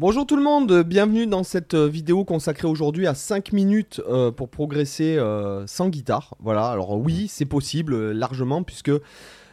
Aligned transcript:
Bonjour 0.00 0.24
tout 0.24 0.36
le 0.36 0.44
monde, 0.44 0.84
bienvenue 0.84 1.26
dans 1.26 1.42
cette 1.42 1.74
euh, 1.74 1.88
vidéo 1.88 2.24
consacrée 2.24 2.68
aujourd'hui 2.68 3.08
à 3.08 3.14
5 3.14 3.52
minutes 3.52 4.00
euh, 4.08 4.30
pour 4.30 4.48
progresser 4.48 5.16
euh, 5.18 5.66
sans 5.66 5.88
guitare. 5.88 6.36
Voilà, 6.38 6.68
alors 6.68 6.96
oui, 6.96 7.26
c'est 7.26 7.46
possible 7.46 8.12
largement 8.12 8.62
puisque 8.62 8.92
donc 8.92 9.00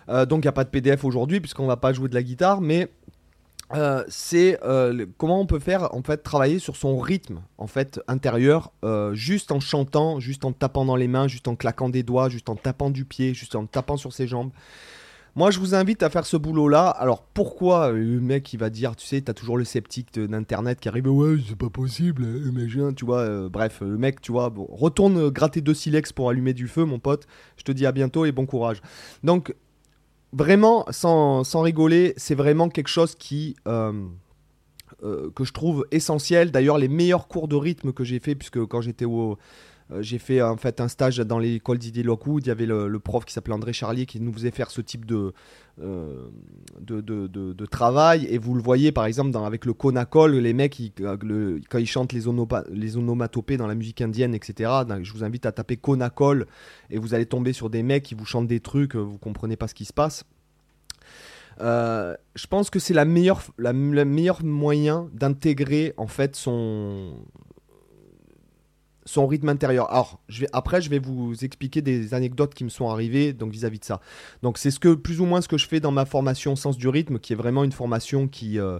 il 0.07 0.41
n'y 0.41 0.47
a 0.47 0.51
pas 0.51 0.63
de 0.63 0.69
PDF 0.69 1.03
aujourd'hui 1.03 1.39
puisqu'on 1.39 1.65
va 1.65 1.77
pas 1.77 1.93
jouer 1.93 2.09
de 2.09 2.13
la 2.13 2.21
guitare, 2.21 2.61
mais 2.61 2.91
c'est 4.07 4.59
comment 5.17 5.41
on 5.41 5.47
peut 5.47 5.57
faire 5.57 5.96
en 5.96 6.03
fait 6.03 6.17
travailler 6.17 6.59
sur 6.59 6.75
son 6.75 6.99
rythme 6.99 7.41
en 7.57 7.65
fait 7.65 7.99
intérieur 8.07 8.71
juste 9.13 9.51
en 9.51 9.59
chantant, 9.59 10.19
juste 10.19 10.46
en 10.46 10.51
tapant 10.51 10.85
dans 10.85 10.96
les 10.96 11.07
mains, 11.07 11.27
juste 11.27 11.47
en 11.47 11.55
claquant 11.55 11.89
des 11.89 12.03
doigts, 12.03 12.29
juste 12.29 12.49
en 12.49 12.55
tapant 12.55 12.91
du 12.91 13.03
pied, 13.03 13.33
juste 13.33 13.55
en 13.55 13.65
tapant 13.65 13.97
sur 13.97 14.13
ses 14.13 14.27
jambes. 14.27 14.51
Moi, 15.38 15.52
je 15.52 15.60
vous 15.60 15.76
invite 15.76 16.02
à 16.02 16.09
faire 16.09 16.26
ce 16.26 16.38
boulot-là. 16.38 16.88
Alors, 16.88 17.22
pourquoi 17.22 17.91
le 17.91 18.22
mec, 18.22 18.54
il 18.54 18.58
va 18.58 18.70
dire, 18.70 18.95
tu 18.95 19.05
sais, 19.05 19.20
t'as 19.20 19.34
toujours 19.34 19.58
le 19.58 19.66
sceptique 19.66 20.17
d'Internet 20.17 20.80
qui 20.80 20.88
arrive, 20.88 21.08
ouais, 21.09 21.38
c'est 21.45 21.58
pas 21.58 21.70
possible, 21.70 22.26
imagine, 22.48 22.95
tu 22.95 23.03
vois. 23.03 23.20
Euh, 23.20 23.49
bref, 23.49 23.81
le 23.81 23.98
mec, 23.98 24.21
tu 24.21 24.31
vois, 24.31 24.49
bon, 24.49 24.66
retourne 24.71 25.29
gratter 25.29 25.59
deux 25.59 25.73
silex 25.73 26.13
pour 26.13 26.29
allumer 26.29 26.53
du 26.53 26.70
feu, 26.70 26.85
mon 26.85 26.99
pote. 26.99 27.27
Je 27.57 27.63
te 27.63 27.73
dis 27.73 27.85
à 27.85 27.91
bientôt 27.91 28.23
et 28.23 28.31
bon 28.31 28.45
courage. 28.45 28.81
Donc, 29.23 29.53
vraiment, 30.31 30.85
sans, 30.91 31.43
rigoler, 31.62 32.13
c'est 32.15 32.35
vraiment 32.35 32.70
quelque 32.70 32.90
chose 32.90 33.15
qui. 33.15 33.57
Euh, 33.67 33.91
euh, 35.04 35.29
que 35.35 35.43
je 35.43 35.52
trouve 35.52 35.85
essentiel. 35.91 36.52
D'ailleurs, 36.52 36.77
les 36.77 36.88
meilleurs 36.88 37.27
cours 37.27 37.49
de 37.49 37.55
rythme 37.55 37.91
que 37.91 38.05
j'ai 38.05 38.20
fait, 38.20 38.34
puisque 38.34 38.63
quand 38.65 38.79
j'étais 38.79 39.04
au, 39.04 39.34
euh, 39.34 39.35
j'ai 39.99 40.17
fait 40.17 40.41
en 40.41 40.57
fait 40.57 40.81
un 40.81 40.88
stage 40.88 41.17
dans 41.17 41.38
l'école 41.38 41.77
Didier 41.77 42.02
Lockwood. 42.02 42.43
Il 42.45 42.48
y 42.48 42.52
avait 42.52 42.66
le, 42.66 42.99
prof 42.99 43.23
qui 43.23 43.34
s'appelait 43.34 43.53
André 43.53 43.71
Charlier 43.71 44.07
qui 44.07 44.20
nous 44.20 44.34
faisait 44.34 44.49
faire 44.49 44.71
ce 44.71 44.81
type 44.81 45.05
de, 45.05 45.31
euh, 45.80 46.27
de, 46.80 47.02
de, 47.02 47.66
travail. 47.67 48.26
Et 48.26 48.40
vous 48.40 48.55
le 48.55 48.63
voyez 48.63 48.91
par 48.91 49.05
exemple 49.05 49.38
avec 49.38 49.66
le 49.66 49.73
Conacol, 49.73 50.35
les 50.35 50.53
mecs 50.53 50.81
euh, 51.02 51.59
quand 51.70 51.77
ils 51.77 51.85
chantent 51.85 52.13
les, 52.13 52.27
onomatopées 52.27 53.57
dans 53.57 53.67
la 53.67 53.76
musique 53.76 54.01
indienne, 54.01 54.34
etc. 54.34 54.71
je 55.04 55.13
vous 55.13 55.24
invite 55.24 55.46
à 55.46 55.51
taper 55.51 55.77
Conacol 55.77 56.48
et 56.90 56.98
vous 56.98 57.13
allez 57.13 57.27
tomber 57.27 57.54
sur 57.54 57.70
des 57.70 57.84
mecs 57.84 58.04
qui 58.04 58.15
vous 58.15 58.26
chantent 58.26 58.48
des 58.48 58.62
trucs, 58.62 58.96
vous 58.96 59.20
comprenez 59.20 59.55
pas 59.55 59.68
ce 59.68 59.76
qui 59.76 59.85
se 59.85 59.93
passe. 59.93 60.24
je 61.59 62.48
pense 62.49 62.71
que 62.71 62.79
c'est 62.79 62.96
la 62.96 63.05
meilleure, 63.05 63.43
la 63.59 63.74
meilleure 63.74 64.44
moyen 64.44 65.09
d'intégrer 65.14 65.94
en 65.98 66.08
fait 66.08 66.36
son, 66.36 67.14
son 69.06 69.28
rythme 69.28 69.50
intérieur. 69.50 69.89
Alors, 69.92 70.20
je 70.28 70.42
vais, 70.42 70.48
après, 70.52 70.81
je 70.81 70.89
vais 70.89 70.98
vous 70.98 71.34
expliquer 71.44 71.81
des 71.81 72.14
anecdotes 72.16 72.56
qui 72.56 72.64
me 72.64 72.70
sont 72.70 72.89
arrivées 72.89 73.34
donc 73.34 73.52
vis-à-vis 73.52 73.80
de 73.80 73.86
ça. 73.86 74.02
Donc, 74.42 74.58
c'est 74.58 74.72
ce 74.72 74.80
que 74.80 74.95
plus 74.95 75.22
ou 75.22 75.25
moins 75.25 75.42
ce 75.42 75.47
que 75.47 75.58
je 75.58 75.67
fais 75.67 75.80
dans 75.80 75.92
ma 75.92 76.06
formation 76.06 76.56
Sens 76.56 76.78
du 76.78 76.88
rythme, 76.88 77.20
qui 77.20 77.34
est 77.34 77.36
vraiment 77.36 77.64
une 77.64 77.72
formation 77.72 78.28
qui, 78.28 78.59
euh, 78.59 78.80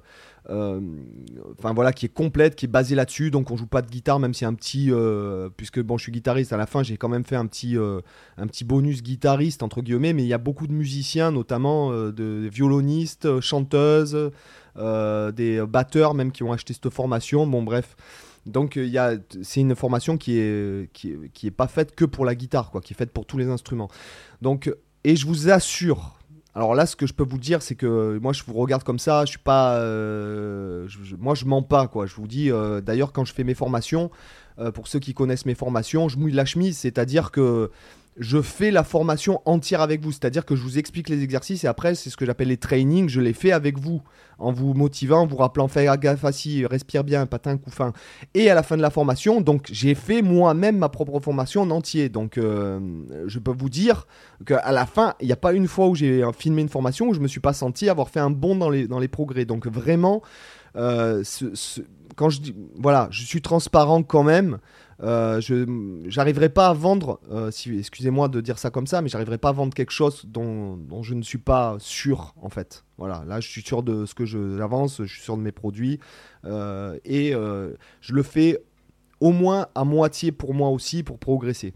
euh, 0.50 0.80
enfin 1.60 1.74
voilà, 1.74 1.94
qui 1.94 2.08
est 2.08 2.14
complète, 2.14 2.56
qui 2.56 2.66
est 2.66 2.70
basée 2.70 2.96
là-dessus. 2.96 3.30
Donc, 3.30 3.52
on 3.52 3.58
joue 3.58 3.68
pas 3.68 3.84
de 3.84 3.90
guitare, 3.90 4.20
même 4.20 4.34
si 4.34 4.46
un 4.46 4.56
petit, 4.56 4.88
euh, 4.92 5.50
puisque 5.56 5.80
bon, 5.80 5.98
je 5.98 6.04
suis 6.04 6.12
guitariste. 6.12 6.54
À 6.54 6.58
la 6.58 6.66
fin, 6.66 6.82
j'ai 6.82 6.98
quand 6.98 7.10
même 7.10 7.26
fait 7.26 7.36
un 7.36 7.46
petit, 7.46 7.78
un 7.78 8.48
petit 8.48 8.64
bonus 8.64 9.04
guitariste 9.04 9.62
entre 9.62 9.82
guillemets. 9.82 10.14
Mais 10.14 10.24
il 10.24 10.28
y 10.28 10.34
a 10.34 10.40
beaucoup 10.40 10.66
de 10.66 10.74
musiciens, 10.74 11.32
notamment 11.32 11.92
de 11.92 12.50
violonistes, 12.52 13.40
chanteuses, 13.42 14.32
des 14.76 15.64
batteurs 15.68 16.16
même 16.16 16.32
qui 16.32 16.42
ont 16.42 16.52
acheté 16.52 16.74
cette 16.74 16.90
formation. 16.90 17.46
Bon, 17.46 17.62
bref. 17.62 17.96
Donc 18.46 18.76
il 18.76 18.94
y 18.94 19.00
c'est 19.44 19.62
une 19.62 19.76
formation 19.76 20.18
qui 20.18 20.38
est, 20.38 20.92
qui 20.94 21.14
est, 21.44 21.52
pas 21.52 21.68
faite 21.68 21.96
que 21.96 22.06
pour 22.06 22.26
la 22.26 22.36
guitare, 22.36 22.72
quoi, 22.72 22.82
qui 22.82 22.94
est 22.94 22.98
faite 22.98 23.12
pour 23.12 23.26
tous 23.26 23.38
les 23.38 23.48
instruments. 23.48 23.90
Donc 24.42 24.72
et 25.04 25.16
je 25.16 25.28
vous 25.28 25.50
assure, 25.50 26.18
alors 26.56 26.74
là, 26.74 26.86
ce 26.86 26.96
que 26.96 27.06
je 27.06 27.14
peux 27.14 27.24
vous 27.24 27.38
dire, 27.38 27.62
c'est 27.62 27.76
que 27.76 28.18
moi, 28.20 28.32
je 28.32 28.42
vous 28.48 28.54
regarde 28.54 28.84
comme 28.84 28.98
ça. 28.98 29.26
Je 29.26 29.32
suis 29.32 29.40
pas, 29.40 29.78
euh, 29.78 30.88
moi, 31.20 31.36
je 31.36 31.44
mens 31.46 31.62
pas, 31.62 31.88
quoi. 31.88 32.06
Je 32.06 32.16
vous 32.16 32.28
dis, 32.28 32.50
euh, 32.50 32.80
d'ailleurs, 32.80 33.12
quand 33.12 33.26
je 33.26 33.34
fais 33.34 33.44
mes 33.44 33.54
formations, 33.54 34.10
euh, 34.58 34.72
pour 34.72 34.88
ceux 34.88 35.00
qui 35.00 35.14
connaissent 35.14 35.46
mes 35.46 35.54
formations, 35.54 36.08
je 36.08 36.18
mouille 36.18 36.32
la 36.32 36.46
chemise, 36.46 36.78
c'est-à-dire 36.78 37.32
que 37.32 37.72
je 38.18 38.42
fais 38.42 38.72
la 38.72 38.84
formation 38.84 39.42
entière 39.46 39.82
avec 39.82 40.02
vous. 40.02 40.12
C'est-à-dire 40.12 40.46
que 40.46 40.56
je 40.56 40.62
vous 40.62 40.78
explique 40.78 41.10
les 41.10 41.22
exercices 41.24 41.64
et 41.64 41.68
après, 41.68 41.96
c'est 41.96 42.10
ce 42.10 42.16
que 42.16 42.26
j'appelle 42.26 42.48
les 42.48 42.58
trainings. 42.58 43.10
Je 43.10 43.20
les 43.20 43.34
fais 43.34 43.52
avec 43.52 43.78
vous, 43.78 44.02
en 44.40 44.54
vous 44.54 44.74
motivant, 44.74 45.22
en 45.22 45.26
vous 45.26 45.36
rappelant 45.36 45.68
fais 45.68 45.88
gaffe 46.00 46.24
assis, 46.24 46.66
respire 46.66 47.04
bien, 47.04 47.26
patin, 47.26 47.58
coup 47.58 47.72
fin. 47.72 47.92
Et 48.34 48.50
à 48.50 48.56
la 48.56 48.64
fin 48.64 48.78
de 48.78 48.82
la 48.82 48.90
formation, 48.90 49.42
donc 49.42 49.68
j'ai 49.72 49.96
fait 49.96 50.22
moi-même 50.22 50.78
ma 50.78 50.90
propre 50.90 51.20
formation 51.20 51.64
en 51.64 51.72
entier. 51.72 52.08
Donc 52.08 52.38
euh, 52.38 52.80
je 53.28 53.40
peux 53.40 53.54
vous 53.54 53.70
dire 53.70 54.08
qu'à 54.46 54.72
la 54.72 54.86
fin, 54.86 55.16
il 55.20 55.28
n'y 55.28 55.34
a 55.34 55.38
pas 55.38 55.54
une 55.54 55.68
fois 55.68 55.88
où 55.88 55.96
j'ai 55.96 56.24
filmé 56.38 56.62
une 56.62 56.70
formation 56.70 57.10
où 57.10 57.14
je 57.14 57.20
me 57.20 57.28
suis 57.28 57.42
pas 57.42 57.54
senti 57.54 57.90
avoir 57.90 58.10
fait 58.10 58.22
un 58.22 58.30
bond 58.30 58.56
dans 58.56 58.70
les, 58.70 58.88
dans 58.88 59.00
les 59.00 59.10
progrès. 59.10 59.44
Donc 59.44 59.68
vraiment, 59.68 60.22
euh, 60.78 61.24
quand 62.16 62.30
je 62.30 62.40
dis, 62.40 62.56
voilà, 62.78 63.10
je 63.12 63.24
suis 63.24 63.42
transparent 63.42 64.04
quand 64.04 64.24
même. 64.24 64.60
Euh, 65.04 65.42
je 65.42 66.06
j'arriverai 66.08 66.50
pas 66.50 66.70
à 66.70 66.74
vendre, 66.74 67.20
euh, 67.30 67.52
excusez-moi 67.52 68.30
de 68.30 68.40
dire 68.40 68.58
ça 68.58 68.70
comme 68.70 68.88
ça, 68.88 69.02
mais 69.02 69.10
j'arriverai 69.10 69.38
pas 69.38 69.50
à 69.50 69.52
vendre 69.52 69.74
quelque 69.74 69.92
chose 69.92 70.24
dont, 70.26 70.80
je 71.02 71.14
ne 71.14 71.22
suis 71.22 71.38
pas 71.38 71.76
sûr 71.80 72.34
en 72.42 72.50
fait. 72.50 72.86
Voilà, 72.98 73.24
là 73.28 73.40
je 73.42 73.50
suis 73.50 73.62
sûr 73.62 73.84
de 73.84 74.06
ce 74.06 74.16
que 74.16 74.26
j'avance, 74.26 75.02
je 75.04 75.14
suis 75.14 75.22
sûr 75.22 75.36
de 75.36 75.42
mes 75.42 75.52
produits 75.52 76.00
euh, 76.46 76.98
et 77.04 77.32
je 77.32 78.14
le 78.14 78.24
fais 78.24 78.64
au 79.20 79.32
moins 79.32 79.68
à 79.76 79.84
moitié 79.84 80.32
pour 80.32 80.54
moi 80.54 80.70
aussi 80.70 81.04
pour 81.04 81.20
progresser. 81.20 81.74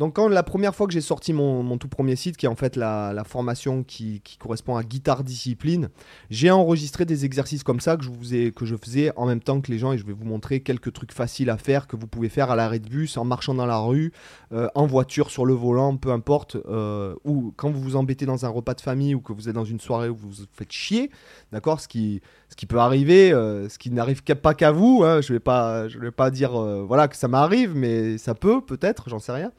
Donc 0.00 0.16
quand 0.16 0.28
la 0.28 0.42
première 0.42 0.74
fois 0.74 0.86
que 0.86 0.94
j'ai 0.94 1.02
sorti 1.02 1.34
mon, 1.34 1.76
tout 1.76 1.86
premier 1.86 2.16
site, 2.16 2.38
qui 2.38 2.46
est 2.46 2.48
en 2.48 2.56
fait 2.56 2.74
la, 2.74 3.22
formation 3.26 3.84
qui, 3.84 4.22
correspond 4.38 4.76
à 4.76 4.82
guitare 4.82 5.22
discipline, 5.22 5.90
j'ai 6.30 6.50
enregistré 6.50 7.04
des 7.04 7.26
exercices 7.26 7.62
comme 7.62 7.80
ça 7.80 7.98
que 7.98 8.04
je, 8.04 8.76
faisais 8.82 9.12
en 9.16 9.26
même 9.26 9.42
temps 9.42 9.60
que 9.60 9.70
les 9.70 9.78
gens. 9.78 9.92
Et 9.92 9.98
je 9.98 10.06
vais 10.06 10.14
vous 10.14 10.24
montrer 10.24 10.60
quelques 10.60 10.94
trucs 10.94 11.12
faciles 11.12 11.50
à 11.50 11.58
faire 11.58 11.86
que 11.86 11.96
vous 11.96 12.06
pouvez 12.06 12.30
faire 12.30 12.50
à 12.50 12.56
l'arrêt 12.56 12.78
de 12.78 12.88
bus, 12.88 13.18
en 13.18 13.26
marchant 13.26 13.52
dans 13.52 13.66
la 13.66 13.76
rue, 13.76 14.10
euh, 14.54 14.68
en 14.74 14.86
voiture, 14.86 15.28
sur 15.28 15.44
le 15.44 15.52
volant, 15.52 15.98
peu 15.98 16.12
importe, 16.12 16.56
euh, 16.56 17.14
ou 17.24 17.52
quand 17.58 17.70
vous 17.70 17.82
vous 17.82 17.96
embêtez 17.96 18.24
dans 18.24 18.46
un 18.46 18.48
repas 18.48 18.72
de 18.72 18.80
famille 18.80 19.14
ou 19.14 19.20
que 19.20 19.34
vous 19.34 19.50
êtes 19.50 19.54
dans 19.54 19.66
une 19.66 19.80
soirée 19.80 20.08
où 20.08 20.16
vous 20.16 20.30
vous 20.30 20.44
faites 20.54 20.72
chier, 20.72 21.10
d'accord? 21.52 21.78
Ce 21.78 21.88
qui, 21.88 22.22
peut 22.66 22.78
arriver, 22.78 23.32
euh, 23.32 23.68
ce 23.68 23.78
qui 23.78 23.90
n'arrive 23.90 24.22
pas 24.22 24.54
qu'à 24.54 24.72
vous, 24.72 25.02
hein, 25.04 25.20
je 25.20 25.30
ne 25.30 25.36
vais, 25.36 25.40
pas, 25.40 25.88
je 25.88 25.98
vais 25.98 26.10
pas 26.10 26.30
dire 26.30 26.52
que 26.52 27.16
ça 27.16 27.28
m'arrive, 27.28 27.76
mais 27.76 28.16
ça 28.16 28.34
peut 28.34 28.62
peut-être, 28.62 29.10
j'en 29.10 29.18
sais 29.18 29.32
rien. 29.32 29.52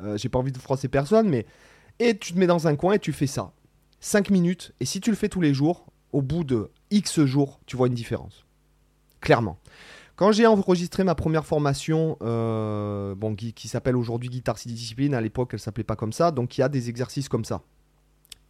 Euh, 0.00 0.16
j'ai 0.16 0.28
pas 0.28 0.38
envie 0.38 0.52
de 0.52 0.58
froisser 0.58 0.88
personne, 0.88 1.28
mais. 1.28 1.46
Et 2.00 2.18
tu 2.18 2.32
te 2.32 2.38
mets 2.38 2.48
dans 2.48 2.66
un 2.66 2.74
coin 2.74 2.94
et 2.94 2.98
tu 2.98 3.12
fais 3.12 3.28
ça. 3.28 3.52
5 4.00 4.30
minutes. 4.30 4.72
Et 4.80 4.84
si 4.84 5.00
tu 5.00 5.10
le 5.10 5.16
fais 5.16 5.28
tous 5.28 5.40
les 5.40 5.54
jours, 5.54 5.86
au 6.12 6.22
bout 6.22 6.44
de 6.44 6.70
X 6.90 7.24
jours, 7.24 7.60
tu 7.66 7.76
vois 7.76 7.86
une 7.86 7.94
différence. 7.94 8.44
Clairement. 9.20 9.58
Quand 10.16 10.30
j'ai 10.30 10.46
enregistré 10.46 11.02
ma 11.02 11.14
première 11.14 11.44
formation, 11.44 12.16
euh, 12.22 13.14
bon, 13.16 13.34
qui, 13.34 13.68
s'appelle 13.68 13.96
aujourd'hui 13.96 14.28
Guitare 14.28 14.58
6 14.58 14.68
Discipline, 14.68 15.14
à 15.14 15.20
l'époque 15.20 15.50
elle 15.52 15.58
s'appelait 15.58 15.82
pas 15.82 15.96
comme 15.96 16.12
ça, 16.12 16.30
donc 16.30 16.56
il 16.56 16.60
y 16.60 16.64
a 16.64 16.68
des 16.68 16.88
exercices 16.88 17.28
comme 17.28 17.44
ça. 17.44 17.62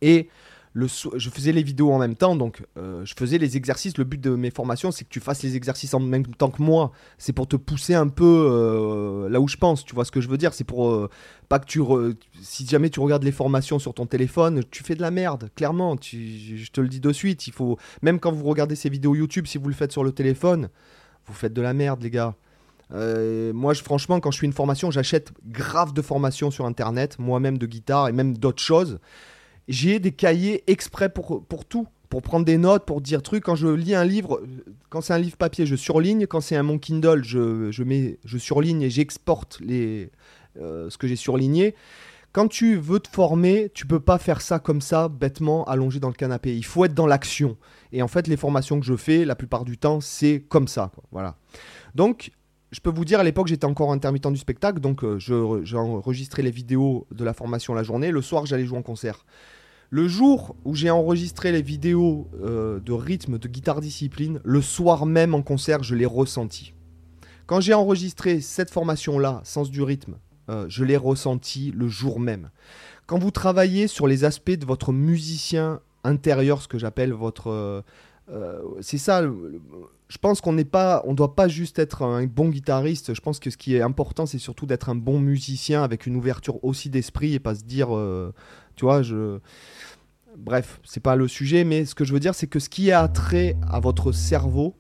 Et 0.03 0.29
je 0.75 1.31
faisais 1.31 1.53
les 1.53 1.63
vidéos 1.63 1.93
en 1.93 1.99
même 1.99 2.17
temps, 2.17 2.35
donc 2.35 2.65
euh, 2.77 3.05
je 3.05 3.15
faisais 3.17 3.39
les 3.39 3.57
exercices. 3.57 3.97
Le 3.97 4.03
but 4.03 4.21
de 4.21 4.31
mes 4.31 4.51
formations, 4.51 4.91
c'est 4.91 5.05
que 5.05 5.09
tu 5.09 5.21
fasses 5.21 5.43
les 5.45 5.55
exercices 5.55 5.95
en 5.95 6.01
même 6.01 6.27
temps 6.27 6.51
que 6.51 6.61
moi. 6.61 6.91
C'est 7.17 7.33
pour 7.33 7.47
te 7.47 7.55
pousser 7.55 7.95
un 7.95 8.09
peu 8.09 8.49
euh, 8.51 9.29
là 9.29 9.41
où 9.41 9.47
je 9.47 9.57
pense. 9.57 9.85
Tu 9.85 9.95
vois 9.95 10.05
ce 10.05 10.11
que 10.11 10.21
je 10.21 10.29
veux 10.29 10.37
dire 10.37 10.53
C'est 10.53 10.65
pour 10.65 10.91
euh, 10.91 11.09
pas 11.49 11.61
que 11.61 11.67
tu. 11.67 11.81
Si 12.43 12.67
jamais 12.67 12.91
tu 12.91 12.99
regardes 12.99 13.23
les 13.23 13.33
formations 13.33 13.79
sur 13.79 13.95
ton 13.95 14.07
téléphone, 14.07 14.63
tu 14.71 14.83
fais 14.83 14.97
de 14.97 15.03
la 15.03 15.13
merde, 15.13 15.49
clairement. 15.55 15.97
je 16.03 16.71
te 16.71 16.81
le 16.81 16.89
dis 16.89 17.01
de 17.01 17.13
suite. 17.13 17.47
Il 17.47 17.53
faut 17.53 17.79
même 18.03 18.19
quand 18.19 18.33
vous 18.33 18.45
regardez 18.45 18.75
ces 18.75 18.89
vidéos 18.89 19.15
YouTube, 19.15 19.47
si 19.47 19.59
vous 19.59 19.69
le 19.69 19.75
faites 19.75 19.93
sur 19.93 20.03
le 20.03 20.11
téléphone, 20.11 20.71
vous 21.27 21.35
faites 21.35 21.53
de 21.53 21.63
la 21.63 21.73
merde, 21.73 22.03
les 22.03 22.11
gars. 22.11 22.35
moi, 22.91 23.75
je, 23.75 23.83
franchement, 23.83 24.19
quand 24.19 24.33
je 24.33 24.41
fais 24.41 24.47
une 24.47 24.53
formation, 24.53 24.91
j'achète 24.91 25.31
grave 25.47 25.93
de 25.93 26.03
formations 26.03 26.51
sur 26.51 26.67
Internet, 26.67 27.21
moi-même 27.21 27.59
de 27.59 27.67
guitare 27.67 28.09
et 28.09 28.13
même 28.13 28.37
d'autres 28.37 28.63
choses 28.63 28.99
j'ai 29.69 29.99
des 29.99 30.13
cahiers 30.13 30.65
exprès 30.67 31.09
pour, 31.09 31.45
pour 31.45 31.65
tout. 31.65 31.87
Pour 32.11 32.23
prendre 32.23 32.45
des 32.45 32.59
notes, 32.59 32.85
pour 32.85 33.01
dire 33.01 33.23
trucs. 33.23 33.43
Quand 33.43 33.57
je 33.57 33.67
lis 33.67 33.95
un 33.95 34.05
livre, 34.05 34.41
quand 34.89 35.01
c'est 35.01 35.15
un 35.15 35.19
livre 35.19 35.37
papier, 35.37 35.67
je 35.67 35.75
surligne. 35.75 36.29
Quand 36.29 36.41
c'est 36.41 36.55
un 36.55 36.63
mon 36.63 36.79
Kindle, 36.79 37.25
je, 37.25 37.73
je, 37.73 37.83
mets, 37.83 38.19
je 38.25 38.39
surligne 38.39 38.83
et 38.83 38.91
j'exporte 38.91 39.59
les, 39.61 40.13
euh, 40.61 40.89
ce 40.91 40.97
que 40.97 41.09
j'ai 41.09 41.17
surligné. 41.17 41.75
Quand 42.31 42.47
tu 42.47 42.77
veux 42.77 43.01
te 43.01 43.09
former, 43.09 43.71
tu 43.75 43.87
peux 43.87 44.01
pas 44.01 44.19
faire 44.19 44.41
ça 44.41 44.59
comme 44.61 44.81
ça, 44.81 45.09
bêtement, 45.09 45.65
allongé 45.65 45.99
dans 45.99 46.09
le 46.09 46.15
canapé. 46.15 46.55
Il 46.57 46.65
faut 46.65 46.85
être 46.85 46.95
dans 46.95 47.07
l'action. 47.07 47.57
Et 47.93 48.03
en 48.03 48.09
fait, 48.09 48.29
les 48.29 48.37
formations 48.37 48.79
que 48.79 48.87
je 48.87 48.97
fais, 48.97 49.25
la 49.25 49.35
plupart 49.35 49.65
du 49.65 49.79
temps, 49.79 50.01
c'est 50.01 50.45
comme 50.49 50.69
ça. 50.69 50.93
Voilà. 51.11 51.37
Donc, 51.95 52.31
je 52.75 52.81
peux 52.81 52.91
vous 52.91 53.05
dire, 53.05 53.21
à 53.21 53.25
l'époque, 53.25 53.47
j'étais 53.47 53.67
encore 53.67 53.93
intermittent 53.93 54.27
du 54.33 54.37
spectacle, 54.37 54.81
donc 54.81 55.05
euh, 55.05 55.21
j'ai 55.21 55.77
enregistré 55.77 56.43
les 56.43 56.51
vidéos 56.51 57.07
de 57.13 57.25
la 57.25 57.33
formation 57.33 57.73
la 57.73 57.85
journée. 57.85 58.11
Le 58.11 58.21
soir, 58.21 58.47
j'allais 58.47 58.65
jouer 58.65 58.79
en 58.79 58.83
concert. 58.83 59.25
Le 59.91 60.09
jour 60.09 60.57
où 60.65 60.75
j'ai 60.75 60.91
enregistré 60.91 61.53
les 61.53 61.63
vidéos 61.63 62.29
euh, 62.43 62.81
de 62.81 62.91
rythme, 62.91 63.39
de 63.39 63.47
guitare 63.47 63.81
discipline, 63.81 64.41
le 64.43 64.61
soir 64.61 65.07
même 65.07 65.37
en 65.37 65.43
concert, 65.43 65.85
je 65.85 65.95
l'ai 65.95 66.05
ressenti. 66.05 66.75
Quand 67.47 67.61
j'ai 67.61 67.75
enregistré 67.75 68.41
cette 68.41 68.73
formation-là, 68.73 69.41
sens 69.45 69.71
du 69.71 69.81
rythme, 69.81 70.17
euh, 70.51 70.67
je 70.69 70.83
l'ai 70.83 70.97
ressenti 70.97 71.71
le 71.77 71.87
jour 71.87 72.19
même. 72.19 72.51
Quand 73.07 73.21
vous 73.21 73.31
travaillez 73.31 73.87
sur 73.87 74.09
les 74.09 74.25
aspects 74.25 74.51
de 74.51 74.67
votre 74.67 74.93
musicien 74.93 75.79
intérieur, 76.03 76.61
ce 76.61 76.67
que 76.67 76.79
j'appelle 76.79 77.13
votre 77.13 77.85
euh, 78.31 78.63
c'est 78.81 78.99
ça. 78.99 79.23
Je 80.09 80.19
pense 80.19 80.41
qu'on 80.41 80.53
n'est 80.53 80.65
pas, 80.65 81.03
on 81.07 81.15
doit 81.15 81.35
pas 81.35 81.49
juste 81.49 81.79
être 81.79 82.03
un 82.03 82.25
bon 82.27 82.49
guitariste. 82.49 83.15
Je 83.15 83.21
pense 83.21 83.39
que 83.39 83.51
ce 83.51 83.57
qui 83.57 83.75
est 83.75 83.83
important, 83.83 84.27
c'est 84.27 84.39
surtout 84.39 84.67
d'être 84.67 84.89
un 84.89 84.95
bon 84.95 85.19
musicien 85.19 85.83
avec 85.83 86.07
une 86.07 86.17
ouverture 86.17 86.63
aussi 86.65 86.91
d'esprit 86.91 87.35
et 87.35 87.39
pas 87.39 87.55
se 87.55 87.65
dire, 87.65 87.95
euh, 87.97 88.33
tu 88.77 88.85
vois, 88.85 89.03
je. 89.03 89.39
Bref, 90.37 90.81
c'est 90.83 91.01
pas 91.03 91.15
le 91.15 91.29
sujet, 91.29 91.63
mais 91.63 91.85
ce 91.85 91.95
que 91.95 92.05
je 92.05 92.13
veux 92.13 92.19
dire, 92.19 92.35
c'est 92.35 92.49
que 92.49 92.59
ce 92.59 92.69
qui 92.69 92.91
a 92.91 93.07
trait 93.07 93.57
à 93.71 93.79
votre 93.79 94.11
cerveau, 94.11 94.75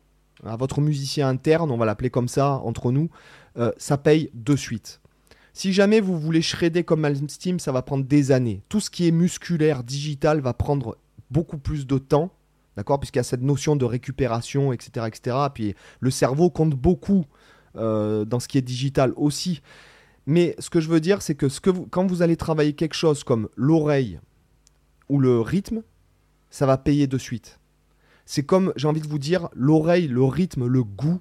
à 0.44 0.56
votre 0.56 0.80
musicien 0.80 1.28
interne, 1.28 1.70
on 1.70 1.76
va 1.76 1.86
l'appeler 1.86 2.10
comme 2.10 2.26
ça 2.26 2.54
entre 2.64 2.90
nous, 2.90 3.08
euh, 3.56 3.70
ça 3.76 3.96
paye 3.96 4.30
de 4.34 4.56
suite. 4.56 5.00
Si 5.52 5.72
jamais 5.72 6.00
vous 6.00 6.18
voulez 6.18 6.42
shredder 6.42 6.82
comme 6.82 7.00
Malmsteen, 7.02 7.60
ça 7.60 7.70
va 7.70 7.82
prendre 7.82 8.04
des 8.04 8.32
années. 8.32 8.62
Tout 8.68 8.80
ce 8.80 8.90
qui 8.90 9.06
est 9.06 9.12
musculaire, 9.12 9.84
digital, 9.84 10.40
va 10.40 10.54
prendre 10.54 10.98
beaucoup 11.30 11.58
plus 11.58 11.86
de 11.86 11.98
temps 11.98 12.32
D'accord? 12.76 12.98
Puisqu'il 12.98 13.18
y 13.18 13.20
a 13.20 13.24
cette 13.24 13.42
notion 13.42 13.76
de 13.76 13.84
récupération, 13.84 14.72
etc. 14.72 15.06
etc. 15.06 15.36
Puis 15.52 15.74
le 16.00 16.10
cerveau 16.10 16.50
compte 16.50 16.74
beaucoup 16.74 17.24
euh, 17.76 18.24
dans 18.24 18.40
ce 18.40 18.48
qui 18.48 18.58
est 18.58 18.62
digital 18.62 19.12
aussi. 19.16 19.60
Mais 20.26 20.54
ce 20.58 20.70
que 20.70 20.80
je 20.80 20.88
veux 20.88 21.00
dire, 21.00 21.22
c'est 21.22 21.34
que, 21.34 21.46
quand 21.90 22.06
vous 22.06 22.22
allez 22.22 22.36
travailler 22.36 22.72
quelque 22.72 22.94
chose 22.94 23.24
comme 23.24 23.48
l'oreille 23.56 24.20
ou 25.08 25.18
le 25.18 25.40
rythme, 25.40 25.82
ça 26.50 26.66
va 26.66 26.78
payer 26.78 27.06
de 27.06 27.18
suite. 27.18 27.58
C'est 28.26 28.44
comme, 28.44 28.72
j'ai 28.76 28.88
envie 28.88 29.02
de 29.02 29.08
vous 29.08 29.18
dire, 29.18 29.48
l'oreille, 29.54 30.08
le 30.08 30.24
rythme, 30.24 30.66
le 30.66 30.82
goût, 30.82 31.20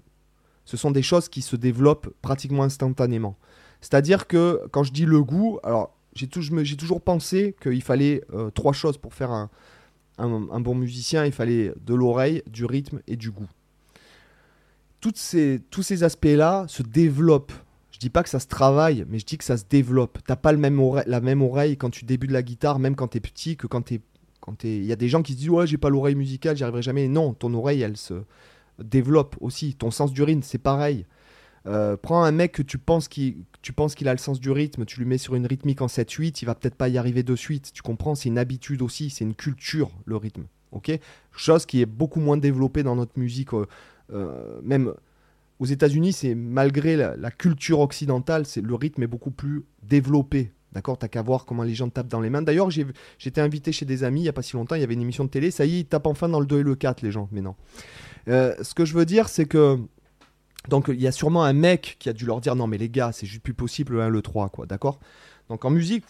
ce 0.63 0.77
sont 0.77 0.91
des 0.91 1.01
choses 1.01 1.27
qui 1.27 1.41
se 1.41 1.55
développent 1.55 2.13
pratiquement 2.21 2.63
instantanément. 2.63 3.37
C'est-à-dire 3.81 4.27
que 4.27 4.61
quand 4.71 4.83
je 4.83 4.93
dis 4.93 5.05
le 5.05 5.21
goût, 5.21 5.59
alors 5.63 5.97
j'ai 6.13 6.27
toujours 6.27 7.01
pensé 7.01 7.55
qu'il 7.61 7.81
fallait 7.81 8.23
euh, 8.33 8.49
trois 8.51 8.71
choses 8.71 8.97
pour 8.97 9.13
faire 9.13 9.31
un, 9.31 9.49
un, 10.17 10.59
bon 10.59 10.75
musicien, 10.75 11.25
il 11.25 11.31
fallait 11.31 11.73
de 11.81 11.93
l'oreille, 11.93 12.43
du 12.47 12.65
rythme 12.65 13.01
et 13.07 13.15
du 13.15 13.31
goût. 13.31 13.49
Toutes 14.99 15.17
ces, 15.17 15.61
tous 15.69 15.83
ces 15.83 16.03
aspects-là 16.03 16.65
se 16.67 16.83
développent. 16.83 17.51
Je 17.91 17.99
dis 17.99 18.09
pas 18.09 18.23
que 18.23 18.29
ça 18.29 18.39
se 18.39 18.47
travaille, 18.47 19.05
mais 19.09 19.19
je 19.19 19.25
dis 19.25 19.37
que 19.37 19.43
ça 19.43 19.57
se 19.57 19.65
développe. 19.69 20.19
T'as 20.25 20.35
pas 20.35 20.51
le 20.51 20.57
même 20.57 20.79
la 21.05 21.21
même 21.21 21.41
oreille 21.41 21.77
quand 21.77 21.89
tu 21.89 22.05
débutes 22.05 22.31
la 22.31 22.41
guitare, 22.41 22.79
même 22.79 22.95
quand 22.95 23.09
tu 23.09 23.17
es 23.17 23.21
petit, 23.21 23.57
que 23.57 23.67
quand 23.67 23.91
quand 24.39 24.63
Il 24.65 24.83
y 24.83 24.91
a 24.91 24.97
des 24.97 25.07
gens 25.07 25.21
qui 25.21 25.33
se 25.33 25.37
disent 25.37 25.49
ouais 25.49 25.67
j'ai 25.67 25.77
pas 25.77 25.89
l'oreille 25.89 26.15
musicale, 26.15 26.57
j'y 26.57 26.63
arriverai 26.63 26.81
jamais. 26.81 27.07
Non, 27.07 27.33
ton 27.33 27.53
oreille 27.53 27.81
elle 27.81 27.97
se 27.97 28.23
développe 28.79 29.35
aussi. 29.39 29.75
Ton 29.75 29.91
sens 29.91 30.11
du 30.11 30.23
rythme 30.23 30.41
c'est 30.43 30.57
pareil. 30.57 31.05
Euh, 31.65 31.95
prends 31.95 32.23
un 32.23 32.31
mec 32.31 32.51
que 32.51 32.61
tu 32.61 32.77
penses 32.77 33.07
qu'il 33.07 33.37
tu 33.63 33.71
penses 33.71 33.95
qu'il 33.95 34.09
a 34.09 34.11
le 34.11 34.17
sens 34.17 34.41
du 34.41 34.51
rythme, 34.51 34.83
tu 34.83 34.99
lui 34.99 35.05
mets 35.05 35.17
sur 35.17 35.35
une 35.35 35.47
rythmique 35.47 35.81
en 35.81 35.87
7-8, 35.87 36.39
il 36.41 36.45
va 36.45 36.53
peut-être 36.53 36.75
pas 36.75 36.89
y 36.89 36.97
arriver 36.97 37.23
de 37.23 37.35
suite. 37.35 37.71
Tu 37.73 37.81
comprends? 37.81 38.13
C'est 38.13 38.27
une 38.27 38.37
habitude 38.37 38.81
aussi, 38.81 39.09
c'est 39.09 39.23
une 39.23 39.35
culture, 39.35 39.89
le 40.05 40.17
rythme. 40.17 40.43
ok? 40.73 40.99
Chose 41.31 41.65
qui 41.65 41.81
est 41.81 41.85
beaucoup 41.85 42.19
moins 42.19 42.35
développée 42.37 42.83
dans 42.83 42.97
notre 42.97 43.17
musique. 43.17 43.53
Euh, 43.53 43.65
euh, 44.11 44.59
même 44.63 44.93
aux 45.59 45.65
États-Unis, 45.65 46.11
c'est 46.11 46.35
malgré 46.35 46.97
la, 46.97 47.31
culture 47.31 47.79
occidentale, 47.79 48.45
c'est 48.45 48.59
le 48.59 48.75
rythme 48.75 49.03
est 49.03 49.07
beaucoup 49.07 49.31
plus 49.31 49.63
développé. 49.81 50.51
D'accord? 50.73 50.97
T'as 50.97 51.07
qu'à 51.07 51.21
voir 51.21 51.45
comment 51.45 51.63
les 51.63 51.75
gens 51.75 51.87
tapent 51.87 52.09
dans 52.09 52.19
les 52.19 52.29
mains. 52.29 52.41
D'ailleurs, 52.41 52.69
j'étais 52.69 53.39
invité 53.39 53.71
chez 53.71 53.85
des 53.85 54.03
amis 54.03 54.21
il 54.21 54.23
n'y 54.23 54.29
a 54.29 54.33
pas 54.33 54.41
si 54.41 54.57
longtemps, 54.57 54.75
il 54.75 54.81
y 54.81 54.83
avait 54.83 54.95
une 54.95 55.01
émission 55.01 55.23
de 55.23 55.29
télé. 55.29 55.51
Ça 55.51 55.65
y 55.65 55.75
est, 55.75 55.79
ils 55.81 55.85
tapent 55.85 56.07
enfin 56.07 56.27
dans 56.27 56.41
le 56.41 56.45
2 56.45 56.59
et 56.59 56.63
le 56.63 56.75
4, 56.75 57.01
les 57.01 57.11
gens. 57.11 57.29
Mais 57.31 57.41
non. 57.41 57.55
Ce 58.27 58.73
que 58.73 58.83
je 58.83 58.93
veux 58.93 59.05
dire, 59.05 59.29
c'est 59.29 59.45
que 59.45 59.79
donc 60.69 60.87
il 60.87 61.01
y 61.01 61.07
a 61.07 61.11
sûrement 61.11 61.43
un 61.43 61.53
mec 61.53 61.97
qui 61.99 62.09
a 62.09 62.13
dû 62.13 62.25
leur 62.25 62.39
dire 62.39 62.55
non 62.55 62.67
mais 62.67 62.77
les 62.77 62.89
gars 62.89 63.11
c'est 63.11 63.25
juste 63.25 63.43
plus 63.43 63.53
possible 63.53 63.93
le 63.93 64.01
1 64.01 64.09
le 64.09 64.21
3 64.21 64.49
quoi, 64.49 64.65
d'accord? 64.65 64.99
Donc 65.49 65.65
en 65.65 65.69
musique 65.69 66.05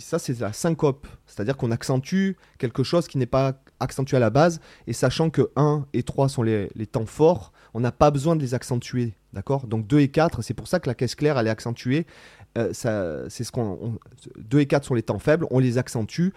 ça 0.00 0.18
c'est 0.18 0.40
la 0.40 0.52
syncope, 0.52 1.06
c'est-à-dire 1.26 1.56
qu'on 1.56 1.70
accentue 1.70 2.32
quelque 2.58 2.82
chose 2.82 3.08
qui 3.08 3.18
n'est 3.18 3.26
pas 3.26 3.62
accentué 3.78 4.16
à 4.16 4.20
la 4.20 4.30
base. 4.30 4.60
Et 4.86 4.92
sachant 4.92 5.28
que 5.30 5.50
1 5.56 5.86
et 5.92 6.02
3 6.02 6.28
sont 6.28 6.42
les, 6.42 6.68
temps 6.90 7.06
forts, 7.06 7.52
on 7.74 7.80
n'a 7.80 7.92
pas 7.92 8.10
besoin 8.10 8.36
de 8.36 8.40
les 8.40 8.54
accentuer, 8.54 9.12
d'accord? 9.32 9.66
Donc 9.66 9.86
2 9.86 10.00
et 10.00 10.08
4, 10.08 10.42
c'est 10.42 10.54
pour 10.54 10.66
ça 10.66 10.80
que 10.80 10.88
la 10.88 10.94
caisse 10.94 11.14
claire 11.14 11.38
elle 11.38 11.46
est 11.46 11.50
accentuée. 11.50 12.06
Euh, 12.58 12.72
c'est 13.28 13.44
ce 13.44 13.52
qu'on 13.52 13.98
2 14.38 14.60
et 14.60 14.66
4 14.66 14.84
sont 14.84 14.94
les 14.94 15.02
temps 15.02 15.18
faibles, 15.18 15.46
on 15.50 15.58
les 15.58 15.76
accentue. 15.76 16.30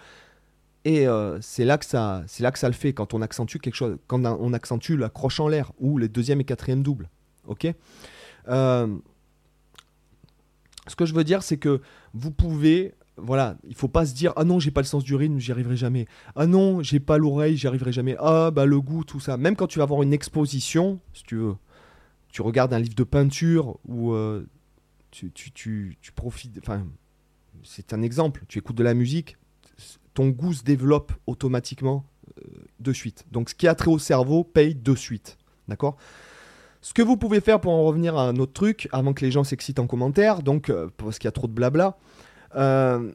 Et 0.84 1.08
euh, 1.08 1.38
c'est 1.40 1.64
là 1.64 1.78
que 1.78 1.86
ça 1.86 2.24
c'est 2.26 2.42
là 2.42 2.52
que 2.52 2.58
ça 2.58 2.68
le 2.68 2.74
fait. 2.74 2.92
Quand 2.92 3.14
on 3.14 3.22
accentue 3.22 3.56
quelque 3.56 3.74
chose 3.74 3.96
quand 4.06 4.22
on 4.26 4.52
accentue 4.52 4.98
la 4.98 5.08
croche 5.08 5.40
en 5.40 5.48
l'air 5.48 5.72
ou 5.78 5.96
les 5.96 6.08
deuxième 6.08 6.42
et 6.42 6.44
quatrième 6.44 6.82
doubles 6.82 7.08
Ok. 7.46 7.66
Euh, 8.48 8.98
Ce 10.86 10.96
que 10.96 11.06
je 11.06 11.14
veux 11.14 11.24
dire, 11.24 11.42
c'est 11.42 11.56
que 11.56 11.80
vous 12.12 12.30
pouvez. 12.30 12.94
Voilà, 13.16 13.56
il 13.68 13.76
faut 13.76 13.86
pas 13.86 14.06
se 14.06 14.12
dire 14.12 14.32
ah 14.34 14.42
non 14.42 14.58
j'ai 14.58 14.72
pas 14.72 14.80
le 14.80 14.86
sens 14.86 15.04
du 15.04 15.14
rythme 15.14 15.38
j'y 15.38 15.52
arriverai 15.52 15.76
jamais. 15.76 16.08
Ah 16.34 16.48
non 16.48 16.82
j'ai 16.82 16.98
pas 16.98 17.16
l'oreille 17.16 17.56
j'y 17.56 17.68
arriverai 17.68 17.92
jamais. 17.92 18.16
Ah 18.18 18.50
bah 18.50 18.66
le 18.66 18.80
goût 18.80 19.04
tout 19.04 19.20
ça. 19.20 19.36
Même 19.36 19.54
quand 19.54 19.68
tu 19.68 19.78
vas 19.78 19.84
avoir 19.84 20.02
une 20.02 20.12
exposition 20.12 20.98
si 21.12 21.22
tu 21.22 21.36
veux 21.36 21.54
tu 22.32 22.42
regardes 22.42 22.74
un 22.74 22.80
livre 22.80 22.96
de 22.96 23.04
peinture 23.04 23.78
ou 23.86 24.14
euh, 24.14 24.44
tu, 25.12 25.30
tu, 25.30 25.52
tu, 25.52 25.96
tu, 26.02 26.10
profites 26.10 26.58
enfin 26.58 26.84
c'est 27.62 27.92
un 27.92 28.02
exemple. 28.02 28.42
Tu 28.48 28.58
écoutes 28.58 28.74
de 28.74 28.82
la 28.82 28.94
musique 28.94 29.36
ton 30.14 30.28
goût 30.28 30.52
se 30.52 30.62
développe 30.62 31.12
automatiquement 31.26 32.06
euh, 32.38 32.50
de 32.80 32.92
suite. 32.92 33.24
Donc 33.30 33.50
ce 33.50 33.54
qui 33.54 33.68
a 33.68 33.74
trait 33.74 33.90
au 33.90 33.98
cerveau 33.98 34.44
paye 34.44 34.74
de 34.74 34.94
suite. 34.94 35.36
D'accord? 35.68 35.96
Ce 36.84 36.92
que 36.92 37.00
vous 37.00 37.16
pouvez 37.16 37.40
faire 37.40 37.62
pour 37.62 37.72
en 37.72 37.82
revenir 37.82 38.18
à 38.18 38.28
un 38.28 38.36
autre 38.36 38.52
truc, 38.52 38.90
avant 38.92 39.14
que 39.14 39.24
les 39.24 39.30
gens 39.30 39.42
s'excitent 39.42 39.78
en 39.78 39.86
commentaire, 39.86 40.42
donc 40.42 40.68
euh, 40.68 40.88
parce 40.98 41.18
qu'il 41.18 41.26
y 41.26 41.28
a 41.28 41.32
trop 41.32 41.46
de 41.46 41.52
blabla, 41.54 41.96
euh, 42.56 43.10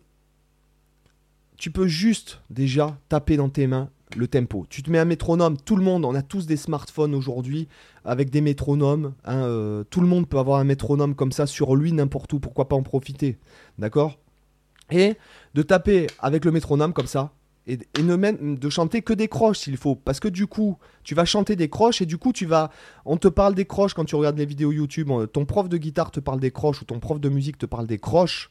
tu 1.56 1.70
peux 1.70 1.86
juste 1.86 2.42
déjà 2.50 2.98
taper 3.10 3.38
dans 3.38 3.48
tes 3.50 3.68
mains 3.68 3.92
le 4.18 4.28
tempo. 4.28 4.66
Tu 4.72 4.82
te 4.82 4.90
mets 4.90 4.98
un 4.98 5.06
métronome, 5.06 5.56
tout 5.56 5.76
le 5.76 5.84
monde, 5.84 6.04
on 6.04 6.16
a 6.16 6.24
tous 6.24 6.48
des 6.48 6.58
smartphones 6.58 7.14
aujourd'hui 7.14 7.68
avec 8.06 8.32
des 8.32 8.42
métronomes. 8.42 9.14
Hein, 9.24 9.44
euh, 9.44 9.84
tout 9.84 10.02
le 10.02 10.08
monde 10.08 10.28
peut 10.28 10.40
avoir 10.40 10.60
un 10.60 10.64
métronome 10.64 11.14
comme 11.14 11.32
ça 11.32 11.46
sur 11.46 11.76
lui 11.76 11.92
n'importe 11.92 12.34
où, 12.34 12.40
pourquoi 12.40 12.68
pas 12.70 12.76
en 12.76 12.82
profiter 12.82 13.38
D'accord? 13.78 14.18
Et 14.90 15.16
de 15.54 15.62
taper 15.62 16.08
avec 16.18 16.44
le 16.44 16.52
métronome 16.52 16.92
comme 16.92 17.06
ça, 17.06 17.34
et, 17.70 17.80
et, 17.98 18.04
ne 18.04 18.16
même 18.16 18.58
de 18.58 18.70
chanter 18.70 19.04
que 19.04 19.14
des 19.14 19.28
croches 19.28 19.60
s'il 19.60 19.78
faut. 19.78 19.96
Parce 19.96 20.20
que 20.20 20.28
du 20.28 20.48
coup, 20.48 20.78
tu 21.04 21.14
vas 21.14 21.24
chanter 21.24 21.56
des 21.56 21.70
croches 21.70 22.02
et 22.02 22.08
du 22.08 22.18
coup, 22.18 22.34
tu 22.34 22.46
vas. 22.46 22.72
On 23.06 23.18
te 23.18 23.28
parle 23.28 23.54
des 23.54 23.66
croches 23.66 23.94
quand 23.94 24.06
tu 24.06 24.16
regardes 24.16 24.38
les 24.38 24.46
vidéos 24.46 24.72
YouTube. 24.72 25.12
Euh, 25.12 25.28
ton 25.28 25.46
prof 25.46 25.70
de 25.70 25.78
guitare 25.78 26.10
te 26.10 26.20
parle 26.20 26.40
des 26.40 26.52
croches 26.52 26.82
ou 26.82 26.86
ton 26.86 27.00
prof 27.00 27.20
de 27.20 27.30
musique 27.30 27.60
te 27.60 27.68
parle 27.68 27.86
des 27.86 28.00
croches. 28.00 28.50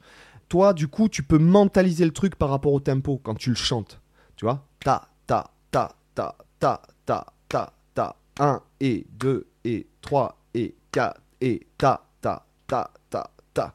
Toi, 0.48 0.72
du 0.72 0.86
coup, 0.86 1.08
tu 1.08 1.24
peux 1.24 1.38
mentaliser 1.38 2.04
le 2.04 2.12
truc 2.12 2.36
par 2.36 2.48
rapport 2.48 2.72
au 2.72 2.80
tempo 2.80 3.20
quand 3.22 3.34
tu 3.34 3.50
le 3.50 3.56
chantes. 3.56 4.00
Tu 4.36 4.44
vois? 4.44 4.64
Ta, 4.84 5.08
ta, 5.26 5.50
ta, 5.72 5.96
ta, 6.14 6.36
ta, 6.60 6.80
ta, 7.04 7.26
ta, 7.48 7.72
ta. 7.94 8.16
1 8.38 8.62
et 8.80 9.04
2 9.18 9.46
et 9.64 9.88
3 10.00 10.38
et 10.54 10.76
4 10.92 11.20
et 11.40 11.66
ta, 11.76 12.04
ta, 12.20 12.46
ta, 12.68 12.90
ta, 13.10 13.30
ta. 13.52 13.74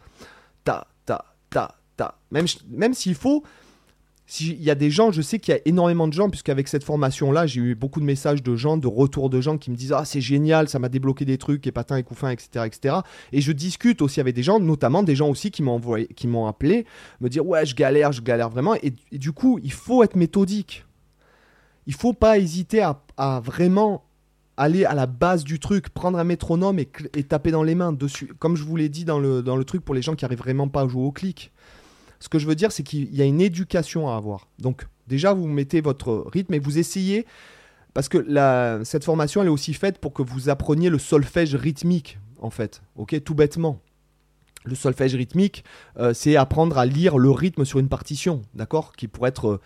Ta, 0.64 0.88
ta, 1.06 1.26
ta, 1.50 1.76
ta. 1.98 2.18
Même, 2.32 2.46
même 2.70 2.94
s'il 2.94 3.16
faut 3.16 3.44
il 4.40 4.64
y 4.64 4.72
a 4.72 4.76
des 4.76 4.90
gens, 4.90 5.12
je 5.12 5.22
sais 5.22 5.38
qu'il 5.38 5.54
y 5.54 5.58
a 5.58 5.62
énormément 5.66 6.08
de 6.08 6.14
gens, 6.14 6.30
puisqu'avec 6.30 6.68
cette 6.68 6.84
formation-là, 6.84 7.46
j'ai 7.46 7.60
eu 7.60 7.76
beaucoup 7.76 8.00
de 8.00 8.06
messages 8.06 8.42
de 8.42 8.56
gens, 8.56 8.78
de 8.78 8.88
retours 8.88 9.30
de 9.30 9.42
gens 9.42 9.58
qui 9.58 9.70
me 9.70 9.76
disent 9.76 9.92
Ah, 9.92 10.06
c'est 10.06 10.22
génial, 10.22 10.70
ça 10.70 10.80
m'a 10.80 10.90
débloqué 10.90 11.26
des 11.26 11.38
trucs, 11.38 11.68
et 11.68 11.72
patins 11.72 11.98
et 11.98 12.04
couffins, 12.04 12.30
etc., 12.30 12.66
etc. 12.66 12.96
Et 13.34 13.42
je 13.42 13.52
discute 13.52 14.02
aussi 14.02 14.22
avec 14.22 14.34
des 14.34 14.44
gens, 14.44 14.60
notamment 14.60 15.04
des 15.04 15.16
gens 15.16 15.30
aussi 15.30 15.52
qui 15.52 15.62
m'ont 15.62 15.80
qui 16.16 16.28
m'ont 16.28 16.48
appelé, 16.48 16.86
me 17.20 17.30
dire 17.30 17.46
Ouais, 17.46 17.66
je 17.66 17.76
galère, 17.76 18.12
je 18.12 18.22
galère 18.22 18.50
vraiment. 18.50 18.76
Et, 18.76 18.94
du 19.12 19.34
coup, 19.34 19.60
il 19.62 19.74
faut 19.74 20.04
être 20.04 20.16
méthodique. 20.16 20.86
Il 21.86 21.94
faut 21.94 22.14
pas 22.14 22.38
hésiter 22.38 22.82
à, 22.82 23.42
vraiment 23.42 24.06
aller 24.56 24.86
à 24.86 24.94
la 24.94 25.06
base 25.06 25.44
du 25.44 25.60
truc, 25.60 25.90
prendre 25.90 26.18
un 26.18 26.24
métronome 26.24 26.80
et, 26.80 26.86
taper 27.24 27.52
dans 27.52 27.64
les 27.64 27.76
mains 27.76 27.92
dessus. 27.92 28.34
Comme 28.40 28.56
je 28.56 28.64
vous 28.64 28.78
l'ai 28.78 28.88
dit 28.88 29.04
dans 29.04 29.20
le, 29.20 29.42
dans 29.42 29.58
le 29.58 29.66
truc 29.66 29.84
pour 29.84 29.94
les 29.94 30.02
gens 30.02 30.16
qui 30.16 30.24
arrivent 30.24 30.38
vraiment 30.38 30.70
pas 30.70 30.82
à 30.82 30.88
jouer 30.88 31.04
au 31.04 31.12
clic. 31.12 31.52
Ce 32.24 32.30
que 32.30 32.40
je 32.40 32.48
veux 32.48 32.56
dire, 32.56 32.72
c'est 32.72 32.84
qu'il 32.84 33.14
y 33.14 33.22
a 33.22 33.26
une 33.26 33.42
éducation 33.42 34.10
à 34.10 34.16
avoir. 34.16 34.48
Donc, 34.58 34.88
déjà, 35.08 35.34
vous 35.34 35.46
mettez 35.46 35.82
votre 35.82 36.26
rythme 36.32 36.54
et 36.54 36.60
vous 36.60 36.78
essayez. 36.78 37.26
Parce 37.94 38.08
que 38.08 38.26
cette 38.86 39.04
formation, 39.04 39.42
elle 39.42 39.48
est 39.48 39.52
aussi 39.52 39.74
faite 39.74 39.98
pour 39.98 40.14
que 40.14 40.22
vous 40.22 40.48
appreniez 40.48 40.88
le 40.88 41.00
solfège 41.00 41.54
rythmique, 41.54 42.20
en 42.40 42.50
fait. 42.50 42.82
Ok, 42.96 43.22
tout 43.26 43.36
bêtement. 43.36 43.82
Le 44.64 44.74
solfège 44.74 45.16
rythmique, 45.16 45.66
euh, 46.00 46.14
c'est 46.14 46.38
apprendre 46.38 46.78
à 46.78 46.86
lire 46.86 47.18
le 47.18 47.30
rythme 47.30 47.66
sur 47.66 47.80
une 47.80 47.90
partition, 47.90 48.42
d'accord 48.54 48.94
Qui 48.94 49.10
pourrait 49.10 49.28
être 49.28 49.50
euh, 49.50 49.62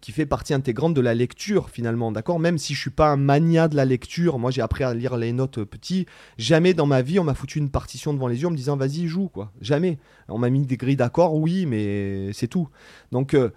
qui 0.00 0.12
fait 0.12 0.26
partie 0.26 0.54
intégrante 0.54 0.94
de 0.94 1.00
la 1.00 1.14
lecture 1.14 1.68
finalement, 1.70 2.12
d'accord? 2.12 2.38
Même 2.38 2.58
si 2.58 2.74
je 2.74 2.80
suis 2.80 2.90
pas 2.90 3.10
un 3.10 3.16
mania 3.16 3.68
de 3.68 3.76
la 3.76 3.84
lecture, 3.84 4.38
moi 4.38 4.50
j'ai 4.50 4.62
appris 4.62 4.84
à 4.84 4.94
lire 4.94 5.16
les 5.16 5.32
notes 5.32 5.62
petits, 5.64 6.06
jamais 6.38 6.74
dans 6.74 6.86
ma 6.86 7.02
vie 7.02 7.18
on 7.18 7.24
m'a 7.24 7.34
foutu 7.34 7.58
une 7.58 7.70
partition 7.70 8.14
devant 8.14 8.28
les 8.28 8.40
yeux 8.40 8.48
en 8.48 8.50
me 8.50 8.56
disant 8.56 8.76
vas-y 8.76 9.06
joue 9.06 9.28
quoi, 9.28 9.52
jamais. 9.60 9.98
On 10.28 10.38
m'a 10.38 10.50
mis 10.50 10.66
des 10.66 10.76
grilles 10.76 10.96
d'accords, 10.96 11.34
oui, 11.34 11.66
mais 11.66 12.32
c'est 12.32 12.48
tout. 12.48 12.68
Donc 13.12 13.32
je 13.32 13.38
euh, 13.38 13.48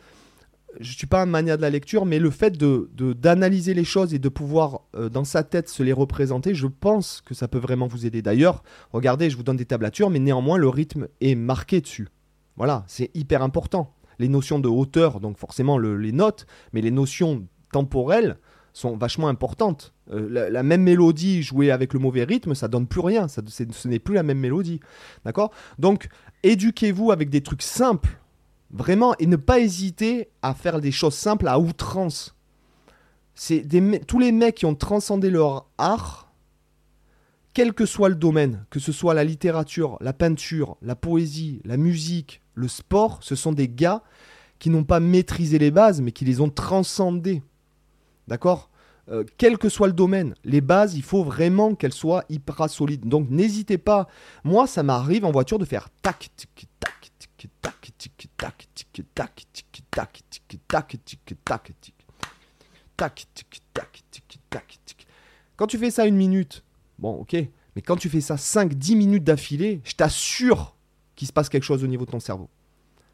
je 0.79 0.95
suis 0.95 1.07
pas 1.07 1.21
un 1.21 1.25
mania 1.25 1.57
de 1.57 1.61
la 1.61 1.69
lecture, 1.69 2.05
mais 2.05 2.17
le 2.17 2.29
fait 2.29 2.57
de 2.57 2.89
d'analyser 3.13 3.73
les 3.73 3.83
choses 3.83 4.13
et 4.13 4.19
de 4.19 4.29
pouvoir 4.29 4.81
euh, 4.95 5.09
dans 5.09 5.25
sa 5.25 5.43
tête 5.43 5.67
se 5.67 5.83
les 5.83 5.93
représenter, 5.93 6.55
je 6.55 6.67
pense 6.67 7.21
que 7.25 7.33
ça 7.33 7.49
peut 7.49 7.59
vraiment 7.59 7.87
vous 7.87 8.05
aider. 8.05 8.21
D'ailleurs, 8.21 8.63
regardez, 8.93 9.29
je 9.29 9.35
vous 9.35 9.43
donne 9.43 9.57
des 9.57 9.65
tablatures, 9.65 10.09
mais 10.09 10.19
néanmoins 10.19 10.57
le 10.57 10.69
rythme 10.69 11.07
est 11.19 11.35
marqué 11.35 11.81
dessus. 11.81 12.07
Voilà, 12.55 12.83
c'est 12.87 13.11
hyper 13.13 13.43
important 13.43 13.93
les 14.21 14.29
notions 14.29 14.59
de 14.59 14.69
hauteur, 14.69 15.19
donc 15.19 15.37
forcément 15.37 15.77
les 15.77 16.11
notes, 16.13 16.45
mais 16.71 16.81
les 16.81 16.91
notions 16.91 17.45
temporelles, 17.73 18.37
sont 18.73 18.95
vachement 18.95 19.27
importantes. 19.27 19.93
Euh, 20.11 20.49
la, 20.49 20.63
même 20.63 20.83
mélodie 20.83 21.43
jouée 21.43 21.71
avec 21.71 21.93
le 21.93 21.99
mauvais 21.99 22.23
rythme, 22.23 22.55
ça 22.55 22.67
donne 22.67 22.87
plus 22.87 23.01
rien. 23.01 23.27
Ça, 23.27 23.41
ce 23.47 23.87
n'est 23.87 23.99
plus 23.99 24.15
la 24.15 24.23
même 24.23 24.39
mélodie. 24.39 24.79
D'accord? 25.25 25.51
Donc, 25.77 26.07
éduquez-vous 26.43 27.11
avec 27.11 27.29
des 27.29 27.41
trucs 27.41 27.61
simples, 27.61 28.17
vraiment, 28.71 29.15
et 29.19 29.25
ne 29.25 29.35
pas 29.35 29.59
hésiter 29.59 30.29
à 30.41 30.53
faire 30.53 30.79
des 30.79 30.91
choses 30.91 31.15
simples 31.15 31.47
à 31.47 31.59
outrance. 31.59 32.35
C'est 33.35 33.65
tous 34.07 34.19
les 34.19 34.31
mecs 34.31 34.55
qui 34.55 34.65
ont 34.65 34.75
transcendé 34.75 35.29
leur 35.29 35.67
art, 35.77 36.30
quel 37.53 37.73
que 37.73 37.85
soit 37.85 38.09
le 38.09 38.15
domaine, 38.15 38.65
que 38.69 38.79
ce 38.79 38.91
soit 38.91 39.13
la 39.13 39.23
littérature, 39.23 39.97
la 40.01 40.13
peinture, 40.13 40.77
la 40.81 40.95
poésie, 40.95 41.61
la 41.65 41.77
musique, 41.77 42.41
le 42.53 42.67
sport, 42.67 43.19
ce 43.21 43.35
sont 43.35 43.51
des 43.51 43.67
gars 43.67 44.03
qui 44.59 44.69
n'ont 44.69 44.83
pas 44.83 44.99
maîtrisé 44.99 45.57
les 45.57 45.71
bases, 45.71 46.01
mais 46.01 46.11
qui 46.11 46.23
les 46.23 46.39
ont 46.39 46.49
transcendées. 46.49 47.41
D'accord 48.27 48.69
euh, 49.09 49.25
quel 49.37 49.57
que 49.57 49.67
soit 49.67 49.87
le 49.87 49.93
domaine, 49.93 50.35
les 50.45 50.61
bases, 50.61 50.95
il 50.95 51.01
faut 51.01 51.23
vraiment 51.23 51.75
qu'elles 51.75 51.91
soient 51.91 52.23
hyper 52.29 52.69
solides. 52.69 53.07
Donc 53.07 53.29
n'hésitez 53.29 53.77
pas. 53.77 54.07
Moi, 54.43 54.67
ça 54.67 54.83
m'arrive 54.83 55.25
en 55.25 55.31
voiture 55.31 55.59
de 55.59 55.65
faire 55.65 55.89
tac, 56.01 56.29
tic, 56.37 56.67
tac, 56.79 57.11
tic, 57.17 57.49
tac, 57.61 57.91
tic, 57.97 58.29
tac, 58.37 58.67
tic, 58.73 59.09
tac, 59.15 59.37
tic, 59.53 59.83
tac, 59.83 59.83
tic, 59.83 59.83
tac, 59.91 60.23
tic, 60.31 60.45
tac, 60.67 60.87
tic, 60.93 61.13
tac, 62.97 63.27
tic, 63.33 63.61
tac, 63.73 64.03
tic, 64.11 64.39
tac, 64.49 64.79
tic. 64.85 65.07
Quand 65.57 65.67
tu 65.67 65.77
fais 65.77 65.91
ça 65.91 66.05
une 66.05 66.15
minute, 66.15 66.63
bon, 67.01 67.13
ok, 67.15 67.33
mais 67.75 67.81
quand 67.81 67.97
tu 67.97 68.09
fais 68.09 68.21
ça 68.21 68.35
5-10 68.35 68.95
minutes 68.95 69.23
d'affilée, 69.23 69.81
je 69.83 69.93
t'assure 69.95 70.75
qu'il 71.15 71.27
se 71.27 71.33
passe 71.33 71.49
quelque 71.49 71.63
chose 71.63 71.83
au 71.83 71.87
niveau 71.87 72.05
de 72.05 72.11
ton 72.11 72.19
cerveau. 72.19 72.49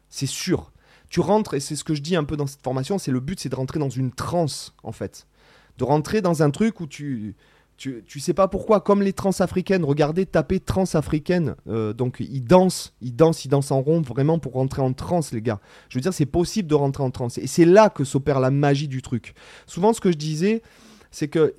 C'est 0.08 0.26
sûr. 0.26 0.72
Tu 1.10 1.20
rentres, 1.20 1.54
et 1.54 1.60
c'est 1.60 1.74
ce 1.74 1.84
que 1.84 1.94
je 1.94 2.02
dis 2.02 2.16
un 2.16 2.24
peu 2.24 2.36
dans 2.36 2.46
cette 2.46 2.62
formation, 2.62 2.98
c'est 2.98 3.10
le 3.10 3.20
but, 3.20 3.40
c'est 3.40 3.48
de 3.48 3.56
rentrer 3.56 3.78
dans 3.78 3.88
une 3.88 4.12
transe, 4.12 4.74
en 4.82 4.92
fait 4.92 5.26
de 5.78 5.84
rentrer 5.84 6.20
dans 6.20 6.42
un 6.42 6.50
truc 6.50 6.80
où 6.80 6.86
tu, 6.86 7.36
tu, 7.76 8.02
tu 8.06 8.20
sais 8.20 8.34
pas 8.34 8.48
pourquoi, 8.48 8.80
comme 8.80 9.00
les 9.00 9.12
trans-africaines, 9.12 9.84
regardez, 9.84 10.26
tapez 10.26 10.60
trans-africaine, 10.60 11.54
euh, 11.68 11.92
donc 11.92 12.16
ils 12.18 12.42
dansent, 12.42 12.94
ils 13.00 13.14
dansent, 13.14 13.44
ils 13.44 13.48
dansent 13.48 13.70
en 13.70 13.80
rond 13.80 14.02
vraiment 14.02 14.38
pour 14.38 14.54
rentrer 14.54 14.82
en 14.82 14.92
transe, 14.92 15.32
les 15.32 15.40
gars. 15.40 15.60
Je 15.88 15.96
veux 15.96 16.02
dire, 16.02 16.12
c'est 16.12 16.26
possible 16.26 16.68
de 16.68 16.74
rentrer 16.74 17.04
en 17.04 17.10
transe. 17.10 17.38
Et 17.38 17.46
c'est 17.46 17.64
là 17.64 17.88
que 17.88 18.04
s'opère 18.04 18.40
la 18.40 18.50
magie 18.50 18.88
du 18.88 19.00
truc. 19.00 19.34
Souvent, 19.66 19.92
ce 19.92 20.00
que 20.00 20.10
je 20.10 20.18
disais, 20.18 20.62
c'est 21.12 21.28
que 21.28 21.54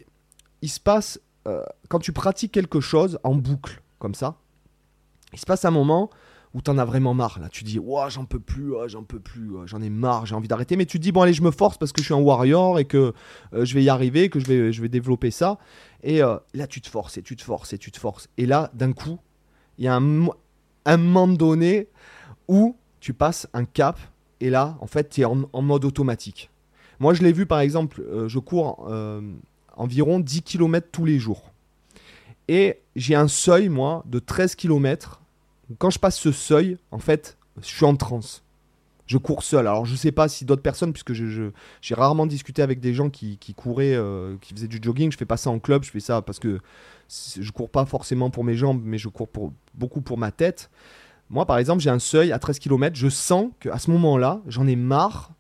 il 0.62 0.69
se 0.69 0.81
passe, 0.81 1.21
euh, 1.48 1.63
quand 1.88 2.00
tu 2.00 2.12
pratiques 2.12 2.51
quelque 2.51 2.81
chose 2.81 3.19
en 3.24 3.36
boucle, 3.36 3.81
comme 3.98 4.15
ça, 4.15 4.38
il 5.34 5.39
se 5.39 5.46
passe 5.46 5.65
un 5.65 5.72
moment 5.72 6.10
où 6.53 6.62
t'en 6.62 6.77
as 6.77 6.86
vraiment 6.86 7.13
marre. 7.13 7.39
Là, 7.39 7.50
tu 7.50 7.63
dis, 7.63 7.77
ouais, 7.77 8.10
j'en 8.10 8.25
peux 8.25 8.39
plus, 8.39 8.74
j'en 8.88 9.03
peux 9.03 9.19
plus, 9.19 9.51
j'en 9.65 9.81
ai 9.81 9.89
marre, 9.89 10.25
j'ai 10.25 10.36
envie 10.36 10.48
d'arrêter. 10.48 10.75
Mais 10.75 10.86
tu 10.86 10.98
te 10.98 11.03
dis, 11.03 11.12
bon, 11.12 11.22
allez, 11.22 11.34
je 11.34 11.43
me 11.43 11.51
force 11.51 11.77
parce 11.77 11.91
que 11.91 12.01
je 12.01 12.05
suis 12.05 12.13
un 12.13 12.19
warrior 12.19 12.79
et 12.79 12.86
que 12.86 13.13
euh, 13.53 13.65
je 13.65 13.74
vais 13.75 13.84
y 13.84 13.89
arriver, 13.89 14.29
que 14.29 14.39
je 14.39 14.46
vais, 14.46 14.74
je 14.74 14.81
vais 14.81 14.89
développer 14.89 15.29
ça. 15.29 15.60
Et 16.01 16.24
euh, 16.24 16.38
là, 16.53 16.65
tu 16.65 16.81
te 16.81 16.89
forces 16.89 17.17
et 17.17 17.22
tu 17.22 17.36
te 17.36 17.43
forces 17.43 17.74
et 17.74 17.77
tu 17.77 17.91
te 17.91 18.00
forces. 18.00 18.29
Et 18.38 18.46
là, 18.46 18.72
d'un 18.74 18.93
coup, 18.93 19.19
il 19.77 19.86
y 19.86 19.88
a 19.88 19.96
un, 19.96 20.98
moment 20.98 21.27
donné 21.27 21.88
où 22.48 22.75
tu 23.00 23.13
passes 23.13 23.48
un 23.53 23.65
cap 23.65 24.00
et 24.41 24.50
là, 24.50 24.77
en 24.81 24.88
fait, 24.88 25.10
tu 25.10 25.22
es 25.22 25.25
en, 25.25 25.62
mode 25.62 25.86
automatique. 25.86 26.50
Moi, 27.00 27.13
je 27.13 27.22
l'ai 27.22 27.31
vu, 27.31 27.46
par 27.46 27.60
exemple, 27.60 28.03
je 28.27 28.39
cours 28.39 28.89
environ 29.79 30.19
10 30.19 30.43
km 30.43 30.88
tous 30.91 31.05
les 31.05 31.17
jours. 31.17 31.51
Et 32.48 32.79
j'ai 32.95 33.15
un 33.15 33.27
seuil, 33.27 33.69
moi, 33.69 34.03
de 34.05 34.19
13 34.19 34.55
km 34.55 35.19
quand 35.77 35.89
je 35.89 36.00
passe 36.00 36.17
ce 36.17 36.31
seuil, 36.31 36.77
en 36.91 37.00
fait, 37.00 37.38
je 37.62 37.67
suis 37.67 37.86
en 37.86 37.95
transe. 37.95 38.43
Je 39.05 39.17
cours 39.17 39.43
seul. 39.43 39.67
Alors 39.67 39.86
je 39.86 39.95
sais 39.95 40.12
pas 40.12 40.27
si 40.27 40.45
d'autres 40.45 40.62
personnes, 40.62 40.93
puisque 40.93 41.13
j'ai 41.13 41.95
rarement 41.95 42.27
discuté 42.27 42.62
avec 42.62 42.79
des 42.79 42.93
gens 42.93 43.09
qui, 43.09 43.38
couraient, 43.55 43.95
euh, 43.95 44.36
qui 44.41 44.53
faisaient 44.53 44.67
du 44.67 44.79
jogging. 44.81 45.12
Je 45.12 45.17
fais 45.17 45.25
pas 45.25 45.38
ça 45.38 45.50
en 45.50 45.59
club, 45.59 45.83
je 45.83 45.89
fais 45.89 46.00
ça 46.00 46.21
parce 46.21 46.39
que 46.39 46.59
je 47.09 47.51
cours 47.51 47.69
pas 47.69 47.86
forcément 47.86 48.29
pour 48.29 48.43
mes 48.43 48.55
jambes, 48.55 48.81
mais 48.83 48.98
je 48.98 49.09
cours 49.09 49.27
pour, 49.27 49.51
beaucoup 49.74 50.01
pour 50.01 50.17
ma 50.17 50.31
tête. 50.31 50.69
Moi, 51.31 51.45
par 51.45 51.57
exemple, 51.57 51.81
j'ai 51.81 51.89
un 51.89 52.00
seuil 52.00 52.31
à 52.31 52.39
13 52.39 52.59
km. 52.59 52.95
Je 52.95 53.09
sens 53.09 53.51
qu'à 53.59 53.79
ce 53.79 53.89
moment-là, 53.91 54.41
j'en 54.48 54.67
ai 54.67 54.75
marre 54.75 55.31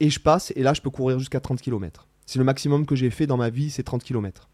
et 0.00 0.10
je 0.10 0.20
passe. 0.20 0.52
Et 0.56 0.62
là, 0.62 0.74
je 0.74 0.80
peux 0.80 0.90
courir 0.90 1.18
jusqu'à 1.18 1.40
30 1.40 1.60
km. 1.60 2.08
C'est 2.26 2.38
le 2.38 2.44
maximum 2.44 2.86
que 2.86 2.96
j'ai 2.96 3.10
fait 3.10 3.26
dans 3.26 3.36
ma 3.36 3.50
vie, 3.50 3.70
c'est 3.70 3.82
30 3.82 4.02
km. 4.02 4.48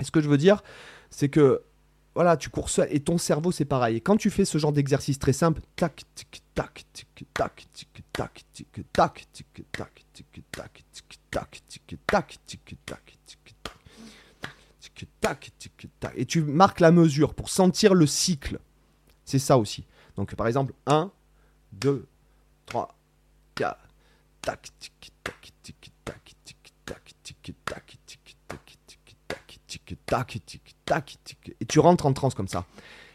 Et 0.00 0.04
ce 0.04 0.10
que 0.10 0.20
je 0.20 0.28
veux 0.28 0.38
dire, 0.38 0.62
c'est 1.10 1.28
que 1.28 1.62
voilà, 2.14 2.36
tu 2.36 2.50
cours 2.50 2.68
seul 2.68 2.88
et 2.90 3.00
ton 3.00 3.18
cerveau 3.18 3.52
c'est 3.52 3.64
pareil. 3.64 3.96
Et 3.96 4.00
quand 4.00 4.16
tu 4.16 4.30
fais 4.30 4.44
ce 4.44 4.58
genre 4.58 4.72
d'exercice 4.72 5.18
très 5.18 5.32
simple, 5.32 5.62
tac, 5.76 6.04
tic, 6.14 6.42
tac, 6.54 6.84
tic, 6.92 7.08
tac, 7.32 7.66
tic, 7.72 7.88
tac, 8.12 8.44
tic, 8.52 8.68
tac, 8.92 9.26
tic, 9.32 9.64
tac, 9.72 10.06
tic, 10.12 10.26
tac, 10.50 10.84
tic, 10.92 11.06
tac, 11.30 11.62
tic, 11.66 11.98
tac, 12.06 12.38
tic, 12.46 12.76
tac, 12.84 13.18
tic, 14.80 15.08
tac, 15.20 15.52
tic, 15.58 15.88
tac, 16.00 16.12
et 16.16 16.26
tu 16.26 16.42
marques 16.42 16.80
la 16.80 16.90
mesure 16.90 17.34
pour 17.34 17.48
sentir 17.48 17.94
le 17.94 18.06
cycle. 18.06 18.58
C'est 19.24 19.38
ça 19.38 19.56
aussi. 19.56 19.86
Donc 20.16 20.34
par 20.34 20.46
exemple, 20.46 20.74
1, 20.86 21.10
2, 21.72 22.06
3, 22.66 22.94
4, 23.54 23.78
tac, 24.42 24.68
tic, 24.78 25.12
tac, 25.24 25.52
tic, 25.62 25.92
tac, 26.04 26.22
tic, 26.22 26.22
tac, 26.22 26.24
tic, 26.24 26.34
tac, 26.44 26.44
tac, 26.44 26.44
tic, 26.44 26.74
tac, 26.84 27.04
tic, 27.04 27.11
et 31.60 31.64
tu 31.66 31.78
rentres 31.78 32.06
en 32.06 32.12
transe 32.12 32.34
comme 32.34 32.48
ça. 32.48 32.64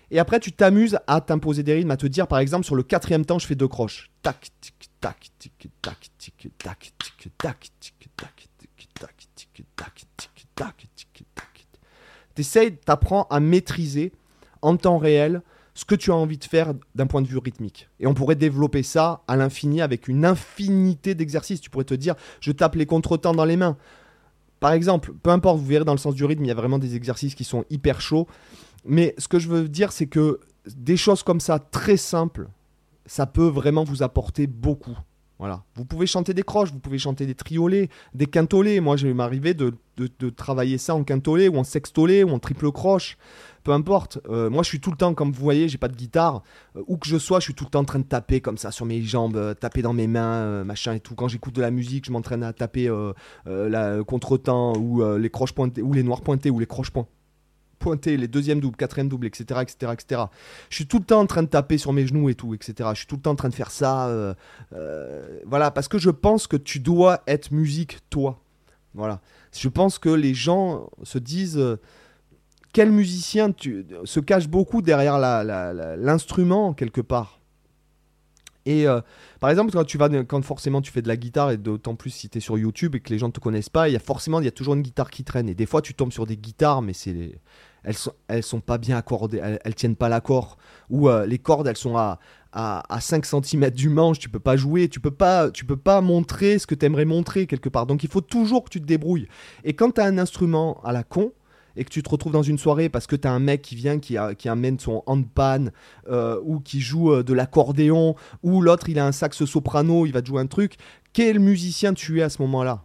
Et 0.10 0.20
après, 0.20 0.40
tu 0.40 0.54
t'amuses 0.54 1.00
à 1.08 1.20
t'imposer 1.20 1.64
des 1.64 1.74
rythmes, 1.74 1.92
à 1.92 1.98
te 1.98 2.08
dire, 2.08 2.28
par 2.28 2.40
exemple, 2.40 2.66
sur 2.66 2.76
le 2.76 2.84
quatrième 2.84 3.26
temps, 3.26 3.40
je 3.40 3.48
fais 3.48 3.56
deux 3.56 3.68
croches. 3.68 4.10
Tac, 4.22 4.48
tic, 4.62 4.74
tac, 5.02 5.18
tic, 5.38 5.70
tac, 5.82 5.98
tic, 6.18 6.50
tac, 6.58 6.92
tic, 6.98 7.32
tac, 7.38 7.72
tic, 7.80 7.94
tac, 8.16 8.38
tic, 8.60 8.86
tac, 8.96 9.16
tic, 9.36 9.66
tac, 9.76 10.06
tic, 10.16 10.48
tac, 10.56 10.88
tic, 10.96 11.26
tac. 11.36 11.68
T'essayes, 12.36 12.78
t'apprends 12.78 13.24
à 13.30 13.40
maîtriser 13.40 14.14
en 14.62 14.78
temps 14.78 14.98
réel 14.98 15.42
ce 15.78 15.86
que 15.86 15.94
tu 15.94 16.10
as 16.10 16.16
envie 16.16 16.40
de 16.40 16.44
faire 16.44 16.74
d'un 16.96 17.06
point 17.06 17.22
de 17.22 17.28
vue 17.28 17.38
rythmique. 17.38 17.88
Et 18.00 18.08
on 18.08 18.16
pourrait 18.16 18.36
développer 18.36 18.82
ça 18.82 19.22
à 19.28 19.36
l'infini 19.36 19.80
avec 19.80 20.08
une 20.08 20.26
infinité 20.26 21.14
d'exercices. 21.14 21.62
Tu 21.62 21.70
pourrais 21.70 21.86
te 21.86 21.94
dire, 21.94 22.16
je 22.40 22.52
tape 22.52 22.74
les 22.74 22.88
contretemps 22.88 23.36
dans 23.36 23.46
les 23.46 23.58
mains. 23.58 23.78
Par 24.60 24.72
exemple, 24.72 25.14
peu 25.22 25.30
importe, 25.30 25.60
vous 25.60 25.68
verrez 25.68 25.86
dans 25.86 25.92
le 25.92 26.00
sens 26.00 26.16
du 26.16 26.26
rythme, 26.26 26.44
il 26.44 26.48
y 26.48 26.52
a 26.52 26.56
vraiment 26.56 26.80
des 26.80 26.96
exercices 26.96 27.36
qui 27.36 27.44
sont 27.44 27.64
hyper 27.70 28.02
chauds. 28.02 28.28
Mais 28.86 29.14
ce 29.20 29.28
que 29.28 29.38
je 29.38 29.50
veux 29.50 29.70
dire, 29.70 29.92
c'est 29.92 30.08
que 30.08 30.40
des 30.76 30.98
choses 30.98 31.22
comme 31.22 31.40
ça, 31.40 31.60
très 31.60 31.98
simples, 31.98 32.48
ça 33.06 33.28
peut 33.28 33.48
vraiment 33.48 33.84
vous 33.84 34.02
apporter 34.02 34.48
beaucoup. 34.48 34.98
Voilà. 35.40 35.64
Vous 35.76 35.86
pouvez 35.86 36.08
chanter 36.08 36.34
des 36.34 36.44
croches, 36.44 36.72
vous 36.72 36.80
pouvez 36.80 36.98
chanter 36.98 37.26
des 37.26 37.36
triolets, 37.36 37.90
des 38.14 38.26
quintolets. 38.26 38.80
Moi, 38.80 38.98
je 38.98 39.08
m'arriver 39.08 39.54
de, 39.54 39.74
travailler 40.36 40.78
ça 40.78 40.96
en 40.96 41.04
quintolet 41.04 41.48
ou 41.48 41.58
en 41.58 41.64
sextolet 41.64 42.24
ou 42.24 42.30
en 42.30 42.40
triple 42.40 42.72
croche 42.72 43.18
peu 43.68 43.74
importe. 43.74 44.20
Euh, 44.30 44.50
moi, 44.50 44.64
je 44.64 44.70
suis 44.70 44.80
tout 44.80 44.92
le 44.92 44.96
temps, 44.96 45.14
comme 45.14 45.34
vous 45.34 45.44
voyez, 45.44 45.68
j'ai 45.68 45.78
pas 45.78 45.90
de 45.90 45.96
guitare. 45.96 46.42
Euh, 46.78 46.84
où 46.88 46.96
que 46.96 47.06
je 47.06 47.18
sois, 47.18 47.42
je 47.42 47.46
suis 47.46 47.54
tout 47.54 47.66
le 47.66 47.70
temps 47.70 47.82
en 47.82 47.84
train 47.84 48.00
de 48.00 48.06
taper 48.06 48.40
comme 48.40 48.58
ça 48.58 48.72
sur 48.72 48.86
mes 48.86 49.02
jambes, 49.02 49.36
euh, 49.36 49.54
taper 49.54 49.82
dans 49.82 49.92
mes 49.92 50.08
mains, 50.08 50.64
machin 50.64 50.94
et 50.94 51.02
tout. 51.02 51.16
Quand 51.16 51.28
j'écoute 51.28 51.54
de 51.54 51.62
la 51.62 51.70
musique, 51.70 52.06
je 52.06 52.12
m'entraîne 52.14 52.44
à 52.44 52.54
taper 52.54 52.90
la 53.46 54.04
contretemps 54.06 54.74
ou 54.78 55.04
les 55.18 55.30
croches 55.30 55.52
pointées, 55.52 55.82
ou 55.82 55.92
les 55.92 56.04
noirs 56.04 56.22
pointés, 56.22 56.50
ou 56.50 56.60
les 56.60 56.66
croches 56.66 56.92
pointées, 57.78 58.18
les 58.18 58.28
deuxièmes 58.28 58.60
doubles, 58.60 58.78
quatrième 58.78 59.10
double, 59.10 59.28
etc., 59.28 59.62
etc., 59.62 59.94
etc. 59.94 60.22
Je 60.70 60.76
suis 60.76 60.88
tout 60.88 61.00
le 61.00 61.06
temps 61.06 61.20
en 61.20 61.26
train 61.26 61.44
de 61.44 61.48
taper 61.48 61.78
sur 61.78 61.94
mes 61.94 62.06
genoux 62.08 62.30
et 62.30 62.36
tout, 62.36 62.54
etc. 62.54 62.90
Je 62.94 63.00
suis 63.00 63.08
tout 63.08 63.16
le 63.16 63.22
temps 63.22 63.32
en 63.32 63.36
train 63.36 63.50
de 63.50 63.56
faire 63.56 63.72
ça. 63.72 64.36
voilà, 65.46 65.72
parce 65.72 65.88
que 65.88 65.98
je 65.98 66.10
pense 66.10 66.48
que 66.48 66.58
tu 66.58 66.80
dois 66.80 67.22
être 67.28 67.52
musique, 67.52 68.00
toi. 68.10 68.40
Voilà. 68.94 69.22
Je 69.52 69.70
pense 69.70 70.00
que 70.00 70.10
les 70.10 70.34
gens 70.34 70.90
se 71.04 71.20
disent 71.20 71.62
quel 72.74 72.92
musicien 72.92 73.52
tu, 73.52 73.86
se 74.04 74.20
cache 74.20 74.48
beaucoup 74.48 74.82
derrière 74.82 75.18
l'instrument 75.18 76.74
quelque 76.74 77.02
part. 77.02 77.37
Et 78.68 78.86
euh, 78.86 79.00
par 79.40 79.50
exemple, 79.50 79.72
quand 79.72 79.86
tu 79.86 79.98
vas, 79.98 80.10
quand 80.26 80.42
forcément 80.44 80.82
tu 80.82 80.92
fais 80.92 81.02
de 81.02 81.08
la 81.08 81.16
guitare 81.16 81.52
et 81.52 81.58
d'autant 81.58 81.96
plus 81.96 82.10
si 82.10 82.28
tu 82.28 82.38
es 82.38 82.42
sur 82.42 82.58
YouTube 82.58 82.96
et 82.96 83.00
que 83.00 83.10
les 83.10 83.18
gens 83.18 83.28
ne 83.28 83.32
te 83.32 83.40
connaissent 83.40 83.70
pas, 83.70 83.88
il 83.88 83.94
y 83.94 83.96
a 83.96 84.00
forcément, 84.00 84.42
il 84.42 84.46
y 84.46 84.50
a 84.50 84.52
toujours 84.52 84.74
une 84.74 84.82
guitare 84.82 85.10
qui 85.10 85.24
traîne. 85.24 85.48
Et 85.48 85.56
des 85.56 85.66
fois, 85.66 85.82
tu 85.82 85.94
tombes 85.94 86.12
sur 86.12 86.26
des 86.26 86.36
guitares, 86.36 86.82
mais 86.82 86.92
c'est 86.92 87.40
elles 87.86 87.96
sont, 87.96 88.12
elles 88.28 88.44
sont 88.44 88.60
pas 88.60 88.78
bien 88.78 88.98
accordées, 88.98 89.40
elles, 89.64 89.76
tiennent 89.76 89.96
pas 89.96 90.10
l'accord. 90.10 90.58
Ou 90.90 91.08
euh, 91.08 91.26
les 91.26 91.40
cordes, 91.40 91.66
elles 91.68 91.78
sont 91.78 91.96
à, 91.96 92.20
à, 92.52 93.00
5 93.00 93.26
cm 93.26 93.70
du 93.70 93.88
manche, 93.88 94.20
tu 94.20 94.28
peux 94.28 94.40
pas 94.40 94.58
jouer, 94.58 94.90
tu 94.90 95.00
peux 95.00 95.12
pas, 95.12 95.50
tu 95.50 95.64
peux 95.64 95.78
pas 95.78 96.02
montrer 96.02 96.60
ce 96.60 96.68
que 96.68 96.76
tu 96.76 96.86
aimerais 96.86 97.06
montrer 97.06 97.48
quelque 97.48 97.70
part. 97.70 97.86
Donc 97.86 98.04
il 98.04 98.10
faut 98.10 98.20
toujours 98.20 98.66
que 98.66 98.70
tu 98.70 98.82
te 98.82 98.86
débrouilles. 98.86 99.30
Et 99.64 99.76
quand 99.76 99.92
tu 99.92 100.02
as 100.02 100.06
un 100.06 100.18
instrument 100.18 100.82
à 100.84 100.92
la 100.92 101.04
con, 101.04 101.32
et 101.78 101.86
que 101.86 101.90
tu 101.90 102.04
te 102.04 102.10
retrouves 102.10 102.34
dans 102.34 102.44
une 102.44 102.58
soirée 102.58 102.90
parce 102.90 103.08
que 103.08 103.16
tu 103.16 103.28
as 103.28 103.32
un 103.32 103.40
mec 103.40 103.62
qui 103.62 103.76
vient, 103.76 104.00
qui, 104.00 104.18
qui 104.38 104.50
amène 104.50 104.80
son 104.80 105.04
handpan 105.06 105.70
euh, 106.10 106.40
ou 106.44 106.60
qui 106.60 106.82
joue 106.82 107.14
euh, 107.14 107.24
de 107.24 107.34
l'accordéon 107.34 108.16
ou 108.44 108.62
l'autre 108.62 108.90
il 108.90 109.00
a 109.00 109.06
un 109.06 109.12
sax 109.12 109.46
soprano, 109.46 110.06
il 110.06 110.12
va 110.12 110.22
te 110.22 110.28
jouer 110.28 110.42
un 110.42 110.48
truc, 110.48 110.76
quel 111.14 111.40
musicien 111.40 111.94
tu 111.94 112.20
es 112.20 112.24
à 112.24 112.30
ce 112.30 112.42
moment-là? 112.42 112.84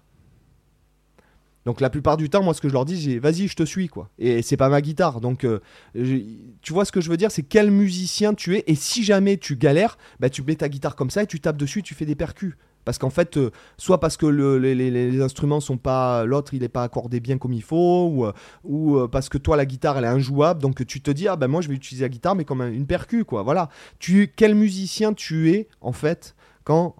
Donc 1.65 1.81
la 1.81 1.91
plupart 1.91 2.17
du 2.17 2.29
temps, 2.29 2.43
moi, 2.43 2.55
ce 2.55 2.61
que 2.61 2.69
je 2.69 2.73
leur 2.73 2.85
dis, 2.85 3.01
j'ai 3.01 3.19
vas-y, 3.19 3.47
je 3.47 3.55
te 3.55 3.63
suis, 3.63 3.89
quoi. 3.89 4.11
Et 4.19 4.43
c'est 4.43 4.57
pas 4.57 4.69
ma 4.69 4.81
guitare. 4.81 5.21
Donc, 5.21 5.45
euh, 5.45 5.61
tu 5.95 6.73
vois 6.73 6.85
ce 6.85 6.91
que 6.91 7.01
je 7.01 7.09
veux 7.09 7.17
dire, 7.17 7.31
c'est 7.31 7.45
quel 7.45 7.71
musicien 7.71 8.35
tu 8.35 8.57
es. 8.57 8.65
Et 8.67 8.75
si 8.75 9.05
jamais 9.05 9.37
tu 9.37 9.57
galères, 9.57 9.97
bah, 10.19 10.29
tu 10.29 10.43
mets 10.43 10.57
ta 10.57 10.69
guitare 10.69 10.97
comme 10.97 11.11
ça 11.11 11.23
et 11.23 11.27
tu 11.27 11.41
tapes 11.41 11.57
dessus, 11.57 11.83
tu 11.83 11.95
fais 11.95 12.05
des 12.05 12.17
percus. 12.17 12.57
Parce 12.85 12.99
qu'en 12.99 13.11
fait, 13.11 13.37
euh, 13.37 13.51
soit 13.77 14.01
parce 14.01 14.17
que 14.17 14.27
le, 14.27 14.59
les, 14.59 15.23
instruments 15.23 15.61
sont 15.61 15.77
pas, 15.77 16.25
l'autre 16.25 16.55
il 16.55 16.63
est 16.63 16.69
pas 16.69 16.83
accordé 16.83 17.21
bien 17.21 17.39
comme 17.39 17.53
il 17.53 17.63
faut, 17.63 18.09
ou, 18.09 18.27
euh, 18.27 18.33
ou 18.65 18.97
euh, 18.97 19.09
parce 19.09 19.29
que 19.29 19.39
toi 19.39 19.57
la 19.57 19.67
guitare 19.67 19.99
elle 19.99 20.05
est 20.05 20.09
injouable, 20.09 20.61
donc 20.61 20.85
tu 20.87 21.01
te 21.01 21.11
dis 21.11 21.29
ah 21.29 21.37
ben 21.37 21.49
moi 21.49 21.61
je 21.61 21.69
vais 21.69 21.75
utiliser 21.75 22.05
la 22.05 22.09
guitare 22.09 22.35
mais 22.35 22.45
comme 22.45 22.63
une 22.63 22.87
percu 22.87 23.25
quoi. 23.25 23.43
Voilà. 23.43 23.69
Tu 23.99 24.33
quel 24.35 24.55
musicien 24.55 25.13
tu 25.13 25.51
es 25.51 25.69
en 25.81 25.93
fait 25.93 26.35
quand 26.65 26.97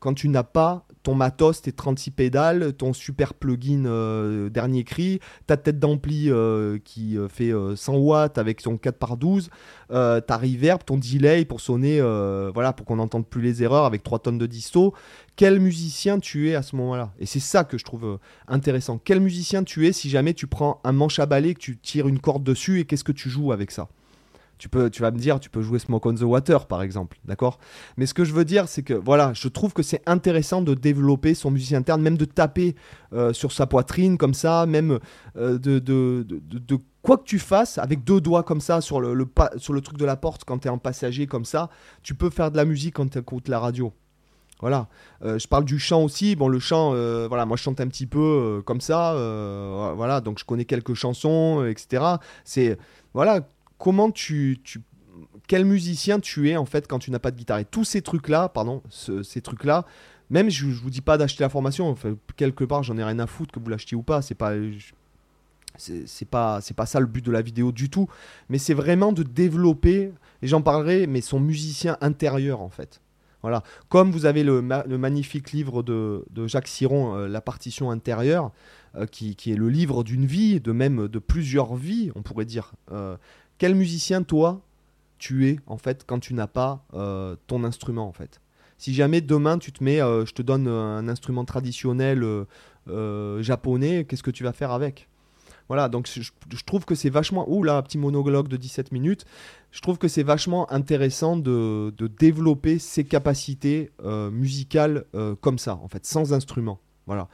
quand 0.00 0.14
tu 0.14 0.28
n'as 0.28 0.42
pas 0.42 0.86
ton 1.06 1.14
matos, 1.14 1.62
tes 1.62 1.70
36 1.70 2.10
pédales, 2.10 2.72
ton 2.72 2.92
super 2.92 3.32
plugin 3.32 3.84
euh, 3.86 4.48
dernier 4.48 4.82
cri, 4.82 5.20
ta 5.46 5.56
tête 5.56 5.78
d'ampli 5.78 6.32
euh, 6.32 6.78
qui 6.84 7.16
euh, 7.16 7.28
fait 7.28 7.52
100 7.76 7.94
watts 7.94 8.38
avec 8.38 8.60
son 8.60 8.76
4 8.76 8.98
par 8.98 9.16
12, 9.16 9.48
ta 9.88 10.36
reverb, 10.36 10.82
ton 10.84 10.96
delay 10.96 11.44
pour 11.44 11.60
sonner, 11.60 12.00
voilà, 12.52 12.72
pour 12.72 12.86
qu'on 12.86 12.96
n'entende 12.96 13.24
plus 13.24 13.40
les 13.40 13.62
erreurs 13.62 13.84
avec 13.84 14.02
3 14.02 14.18
tonnes 14.18 14.38
de 14.38 14.46
disto. 14.46 14.94
Quel 15.36 15.60
musicien 15.60 16.18
tu 16.18 16.50
es 16.50 16.56
à 16.56 16.62
ce 16.62 16.74
moment-là? 16.74 17.12
Et 17.20 17.26
c'est 17.26 17.38
ça 17.38 17.62
que 17.62 17.78
je 17.78 17.84
trouve 17.84 18.18
intéressant. 18.48 18.98
Quel 19.02 19.20
musicien 19.20 19.62
tu 19.62 19.86
es 19.86 19.92
si 19.92 20.10
jamais 20.10 20.34
tu 20.34 20.48
prends 20.48 20.80
un 20.82 20.92
manche 20.92 21.20
à 21.20 21.26
balai, 21.26 21.54
que 21.54 21.60
tu 21.60 21.76
tires 21.76 22.08
une 22.08 22.18
corde 22.18 22.42
dessus 22.42 22.80
et 22.80 22.84
qu'est-ce 22.84 23.04
que 23.04 23.12
tu 23.12 23.30
joues 23.30 23.52
avec 23.52 23.70
ça? 23.70 23.88
Tu, 24.58 24.68
peux, 24.68 24.90
tu 24.90 25.02
vas 25.02 25.10
me 25.10 25.18
dire, 25.18 25.40
tu 25.40 25.50
peux 25.50 25.62
jouer 25.62 25.78
Smoke 25.78 26.08
on 26.08 26.14
the 26.14 26.22
Water 26.22 26.66
par 26.66 26.82
exemple, 26.82 27.18
d'accord? 27.24 27.58
Mais 27.96 28.06
ce 28.06 28.14
que 28.14 28.24
je 28.24 28.32
veux 28.32 28.44
dire, 28.44 28.68
c'est 28.68 28.82
que 28.82 28.94
voilà, 28.94 29.32
je 29.34 29.48
trouve 29.48 29.72
que 29.72 29.82
c'est 29.82 30.02
intéressant 30.06 30.62
de 30.62 30.74
développer 30.74 31.34
son 31.34 31.50
musicien 31.50 31.78
interne, 31.78 32.00
même 32.02 32.16
de 32.16 32.24
taper 32.24 32.74
euh, 33.12 33.32
sur 33.32 33.52
sa 33.52 33.66
poitrine 33.66 34.16
comme 34.16 34.34
ça, 34.34 34.66
même 34.66 34.98
euh, 35.36 35.58
de, 35.58 35.78
de, 35.78 36.26
de, 36.26 36.78
quoi 37.02 37.18
que 37.18 37.24
tu 37.24 37.38
fasses, 37.38 37.78
avec 37.78 38.02
deux 38.02 38.20
doigts 38.20 38.42
comme 38.42 38.60
ça 38.60 38.80
sur 38.80 39.00
le, 39.00 39.14
le 39.14 39.26
sur 39.58 39.72
le 39.72 39.80
truc 39.80 39.98
de 39.98 40.04
la 40.04 40.16
porte 40.16 40.44
quand 40.44 40.58
tu 40.58 40.68
es 40.68 40.70
en 40.70 40.78
passager 40.78 41.26
comme 41.26 41.44
ça, 41.44 41.68
tu 42.02 42.14
peux 42.14 42.30
faire 42.30 42.50
de 42.50 42.56
la 42.56 42.64
musique 42.64 42.94
quand 42.94 43.10
tu 43.10 43.18
écoutes 43.18 43.48
la 43.48 43.60
radio. 43.60 43.92
Voilà. 44.60 44.88
Euh, 45.22 45.38
je 45.38 45.46
parle 45.46 45.66
du 45.66 45.78
chant 45.78 46.02
aussi. 46.02 46.34
Bon, 46.34 46.48
le 46.48 46.58
chant, 46.58 46.92
voilà, 47.28 47.44
moi 47.44 47.58
je 47.58 47.62
chante 47.62 47.80
un 47.80 47.88
petit 47.88 48.06
peu 48.06 48.62
comme 48.64 48.80
ça. 48.80 49.12
voilà, 49.94 50.22
donc 50.22 50.38
je 50.38 50.44
connais 50.44 50.64
quelques 50.64 50.94
chansons, 50.94 51.64
etc. 51.66 52.02
C'est 52.44 52.78
voilà, 53.12 53.40
comment 53.78 54.10
tu, 54.10 54.58
tu 54.64 54.80
quel 55.46 55.64
musicien 55.64 56.20
tu 56.20 56.50
es 56.50 56.56
en 56.56 56.64
fait 56.64 56.88
quand 56.88 56.98
tu 56.98 57.10
n'as 57.10 57.18
pas 57.18 57.30
de 57.30 57.36
guitare. 57.36 57.58
Et 57.58 57.64
tous 57.64 57.84
ces 57.84 58.02
trucs-là, 58.02 58.48
pardon, 58.48 58.82
ces 58.90 59.40
trucs-là, 59.40 59.84
même 60.30 60.50
je, 60.50 60.70
je 60.70 60.82
vous 60.82 60.90
dis 60.90 61.00
pas 61.00 61.18
d'acheter 61.18 61.44
la 61.44 61.48
formation, 61.48 61.88
enfin, 61.88 62.16
quelque 62.36 62.64
part 62.64 62.82
j'en 62.82 62.96
ai 62.98 63.04
rien 63.04 63.18
à 63.18 63.26
foutre 63.26 63.52
que 63.52 63.60
vous 63.60 63.68
l'achetiez 63.68 63.96
ou 63.96 64.02
pas, 64.02 64.22
c'est 64.22 64.34
pas. 64.34 64.54
C'est 65.78 66.24
pas, 66.24 66.62
c'est 66.62 66.72
pas 66.72 66.86
ça 66.86 67.00
le 67.00 67.06
but 67.06 67.22
de 67.22 67.30
la 67.30 67.42
vidéo 67.42 67.70
du 67.70 67.90
tout, 67.90 68.08
mais 68.48 68.56
c'est 68.56 68.72
vraiment 68.72 69.12
de 69.12 69.22
développer, 69.22 70.10
et 70.40 70.46
j'en 70.46 70.62
parlerai, 70.62 71.06
mais 71.06 71.20
son 71.20 71.38
musicien 71.38 71.98
intérieur 72.00 72.62
en 72.62 72.70
fait. 72.70 73.02
Voilà. 73.42 73.62
Comme 73.90 74.10
vous 74.10 74.24
avez 74.24 74.42
le, 74.42 74.66
le 74.86 74.98
magnifique 74.98 75.52
livre 75.52 75.82
de, 75.82 76.24
de 76.30 76.46
Jacques 76.46 76.66
Siron, 76.66 77.14
euh, 77.14 77.28
La 77.28 77.40
partition 77.40 77.90
intérieure, 77.90 78.52
euh, 78.96 79.06
qui, 79.06 79.36
qui, 79.36 79.52
est 79.52 79.56
le 79.56 79.68
livre 79.68 80.02
d'une 80.02 80.24
vie, 80.24 80.60
de 80.60 80.72
même 80.72 81.08
de 81.08 81.18
plusieurs 81.18 81.76
vies, 81.76 82.10
on 82.14 82.22
pourrait 82.22 82.46
dire. 82.46 82.72
Euh, 82.90 83.16
quel 83.58 83.74
musicien 83.74 84.22
toi 84.22 84.60
tu 85.18 85.48
es 85.48 85.58
en 85.66 85.78
fait 85.78 86.04
quand 86.06 86.18
tu 86.18 86.34
n'as 86.34 86.46
pas 86.46 86.84
euh, 86.94 87.36
ton 87.46 87.64
instrument 87.64 88.08
en 88.08 88.12
fait? 88.12 88.40
Si 88.78 88.92
jamais 88.94 89.20
demain 89.20 89.58
tu 89.58 89.72
te 89.72 89.82
mets 89.82 90.00
euh, 90.00 90.26
je 90.26 90.32
te 90.32 90.42
donne 90.42 90.68
un 90.68 91.08
instrument 91.08 91.44
traditionnel 91.44 92.24
euh, 92.88 93.42
japonais 93.42 94.04
qu'est-ce 94.04 94.22
que 94.22 94.30
tu 94.30 94.44
vas 94.44 94.52
faire 94.52 94.70
avec? 94.70 95.08
Voilà 95.68 95.88
donc 95.88 96.08
je, 96.08 96.64
trouve 96.64 96.84
que 96.84 96.94
c'est 96.94 97.10
vachement 97.10 97.50
ouh 97.50 97.62
là 97.62 97.82
petit 97.82 97.98
monologue 97.98 98.48
de 98.48 98.56
17 98.56 98.92
minutes. 98.92 99.24
Je 99.72 99.80
trouve 99.80 99.98
que 99.98 100.08
c'est 100.08 100.22
vachement 100.22 100.70
intéressant 100.72 101.36
de, 101.36 101.92
de, 101.96 102.06
développer 102.06 102.78
ses 102.78 103.04
capacités 103.04 103.90
musicales 104.30 105.04
comme 105.40 105.58
ça 105.58 105.74
en 105.82 105.88
fait 105.88 106.06
sans 106.06 106.32
instrument. 106.32 106.78
Voilà. 107.06 107.28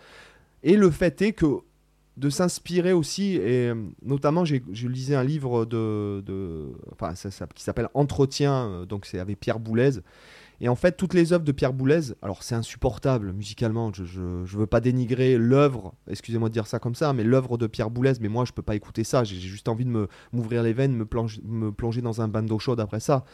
Et 0.63 0.77
le 0.77 0.91
fait 0.91 1.21
est 1.23 1.33
que 1.33 1.63
de 2.17 2.29
s'inspirer 2.29 2.93
aussi, 2.93 3.37
et 3.37 3.69
euh, 3.71 3.75
notamment, 4.03 4.45
je 4.45 4.89
lisais 4.89 5.15
un 5.15 5.25
livre 5.25 5.65
de, 5.65 6.23
de 6.27 6.69
enfin, 6.93 7.15
ça, 7.15 7.47
qui 7.55 7.63
s'appelle 7.63 7.89
Entretien, 7.95 8.69
euh, 8.69 8.85
donc 8.85 9.07
c'est 9.07 9.19
avec 9.19 9.41
Pierre 9.41 9.59
Boulez, 9.59 10.01
et 10.63 10.69
en 10.69 10.77
fait, 10.77 10.93
toutes 10.93 11.13
les 11.13 11.33
œuvres 11.33 11.45
de 11.45 11.51
Pierre 11.51 11.73
Boulez, 11.73 12.15
alors 12.23 12.45
c'est 12.45 12.55
insupportable 12.55 13.33
musicalement, 13.33 13.93
je, 13.93 14.21
ne 14.21 14.45
veux 14.45 14.67
pas 14.67 14.81
dénigrer 14.81 15.37
l'œuvre, 15.37 15.93
excusez-moi 16.09 16.51
de 16.51 16.55
dire 16.55 16.69
ça 16.69 16.79
comme 16.79 16.95
ça, 16.95 17.13
mais 17.13 17.25
l'œuvre 17.25 17.59
de 17.59 17.67
Pierre 17.67 17.91
Boulez, 17.91 18.13
mais 18.21 18.29
moi 18.29 18.45
je 18.45 18.53
peux 18.53 18.63
pas 18.63 18.77
écouter 18.77 19.03
ça, 19.03 19.25
j'ai 19.25 19.41
juste 19.41 19.69
envie 19.69 19.85
de 19.85 20.09
m'ouvrir 20.33 20.63
les 20.63 20.73
veines, 20.73 20.95
me, 20.95 21.05
me 21.45 21.73
plonger 21.73 22.01
dans 22.01 22.21
un 22.21 22.29
bain 22.29 22.45
d'eau 22.45 22.61
chaude 22.61 22.79
après 22.79 23.01
ça. 23.01 23.25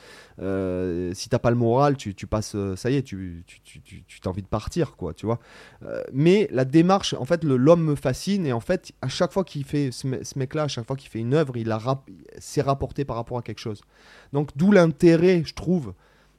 Euh, 0.41 1.12
si 1.12 1.29
t'as 1.29 1.38
pas 1.38 1.51
le 1.51 1.57
moral, 1.57 1.99
tu, 1.99 2.14
passes, 2.27 2.55
euh, 2.55 2.77
ça 2.77 2.91
y 2.91 2.97
est, 2.97 3.03
tu, 3.03 3.45
tu, 3.62 3.83
tu, 3.83 4.21
as 4.25 4.29
envie 4.31 4.41
de 4.41 4.49
partir, 4.49 4.97
quoi, 4.97 5.12
tu 5.12 5.27
vois. 5.27 5.38
Euh, 5.83 6.03
mais 6.14 6.49
la 6.51 6.64
démarche, 6.64 7.12
en 7.12 7.27
fait, 7.27 7.45
l'homme 7.45 7.85
me 7.85 7.95
fascine, 7.95 8.47
et 8.47 8.55
en 8.55 8.61
fait, 8.61 8.93
à 9.03 9.09
chaque 9.09 9.33
fois 9.33 9.45
qu'il 9.45 9.64
fait, 9.64 9.91
ce, 9.93 10.07
mec-là, 10.38 10.62
à 10.62 10.69
chaque 10.69 10.87
fois 10.87 10.97
qu'il 10.97 11.11
fait 11.11 11.21
une 11.21 11.35
œuvre, 11.35 11.59
il 11.59 11.77
s'est 12.38 12.62
rapporté 12.62 13.05
par 13.05 13.17
rapport 13.17 13.37
à 13.37 13.43
quelque 13.43 13.61
chose. 13.61 13.83
Donc 14.33 14.49
d'où 14.57 14.73
l'intérêt, 14.73 15.43
je 15.45 15.53
trouve, 15.53 15.93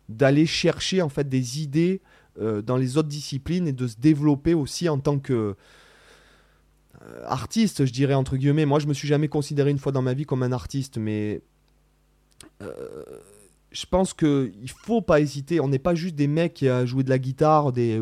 d'aller 0.10 0.46
chercher 0.46 1.02
en 1.02 1.10
fait 1.10 1.30
des 1.30 1.62
idées 1.62 2.02
euh, 2.42 2.62
dans 2.62 2.78
les 2.78 2.98
autres 2.98 3.08
disciplines 3.08 3.68
et 3.68 3.74
de 3.74 3.88
se 3.88 3.98
développer 3.98 4.54
aussi 4.54 4.90
en 4.90 5.00
tant 5.00 5.20
que 5.20 5.56
euh, 7.02 7.24
artiste, 7.26 7.86
je 7.86 7.94
dirais 7.94 8.16
entre 8.16 8.36
guillemets. 8.36 8.66
Moi, 8.66 8.80
je 8.80 8.88
me 8.88 8.94
suis 8.94 9.08
jamais 9.08 9.28
considéré 9.28 9.70
une 9.70 9.78
fois 9.78 9.92
dans 9.92 10.02
ma 10.02 10.14
vie 10.14 10.26
comme 10.26 10.44
un 10.44 10.52
artiste, 10.52 10.98
mais 10.98 11.42
euh, 12.62 12.72
je 13.72 13.86
pense 13.86 14.14
que 14.14 14.52
il 14.62 14.70
faut 14.70 15.02
pas 15.02 15.20
hésiter. 15.20 15.60
On 15.60 15.68
n'est 15.68 15.80
pas 15.80 15.96
juste 15.96 16.16
des 16.16 16.28
mecs 16.28 16.56
qui 16.56 16.68
a 16.68 16.86
joué 16.86 17.04
de 17.04 17.10
la 17.10 17.20
guitare, 17.20 17.72
des 17.72 18.02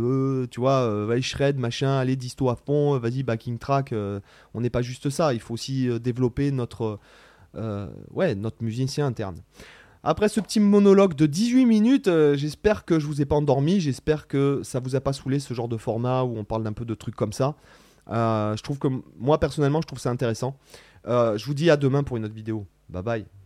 tu 0.49 0.59
vois, 0.59 1.05
vas 1.05 1.21
shred, 1.21 1.57
machin, 1.57 1.97
allez 1.97 2.15
disto 2.15 2.49
à 2.49 2.55
fond, 2.55 2.97
vas-y 2.97 3.23
backing 3.23 3.57
track. 3.57 3.93
on 4.53 4.61
n'est 4.61 4.69
pas 4.69 4.81
juste 4.81 5.09
ça. 5.09 5.33
Il 5.33 5.39
faut 5.39 5.55
aussi 5.55 5.89
développer 5.99 6.51
notre 6.51 6.99
ouais 8.11 8.35
notre 8.35 8.63
musicien 8.63 9.07
interne. 9.07 9.41
Après 10.03 10.29
ce 10.29 10.39
petit 10.39 10.59
monologue 10.59 11.15
de 11.15 11.25
18 11.25 11.65
minutes, 11.65 12.07
euh, 12.07 12.35
j'espère 12.35 12.85
que 12.85 12.99
je 12.99 13.05
vous 13.05 13.21
ai 13.21 13.25
pas 13.25 13.35
endormi, 13.35 13.79
j'espère 13.79 14.27
que 14.27 14.61
ça 14.63 14.79
vous 14.79 14.95
a 14.95 15.01
pas 15.01 15.13
saoulé 15.13 15.39
ce 15.39 15.53
genre 15.53 15.67
de 15.67 15.77
format 15.77 16.23
où 16.23 16.37
on 16.37 16.43
parle 16.43 16.63
d'un 16.63 16.73
peu 16.73 16.85
de 16.85 16.93
trucs 16.93 17.15
comme 17.15 17.33
ça. 17.33 17.55
Euh, 18.09 18.55
je 18.55 18.63
trouve 18.63 18.79
que 18.79 18.87
moi 19.17 19.39
personnellement, 19.39 19.81
je 19.81 19.87
trouve 19.87 19.99
ça 19.99 20.09
intéressant. 20.09 20.57
Euh, 21.07 21.37
je 21.37 21.45
vous 21.45 21.53
dis 21.53 21.69
à 21.69 21.77
demain 21.77 22.03
pour 22.03 22.17
une 22.17 22.25
autre 22.25 22.35
vidéo. 22.35 22.65
Bye 22.89 23.03
bye. 23.03 23.36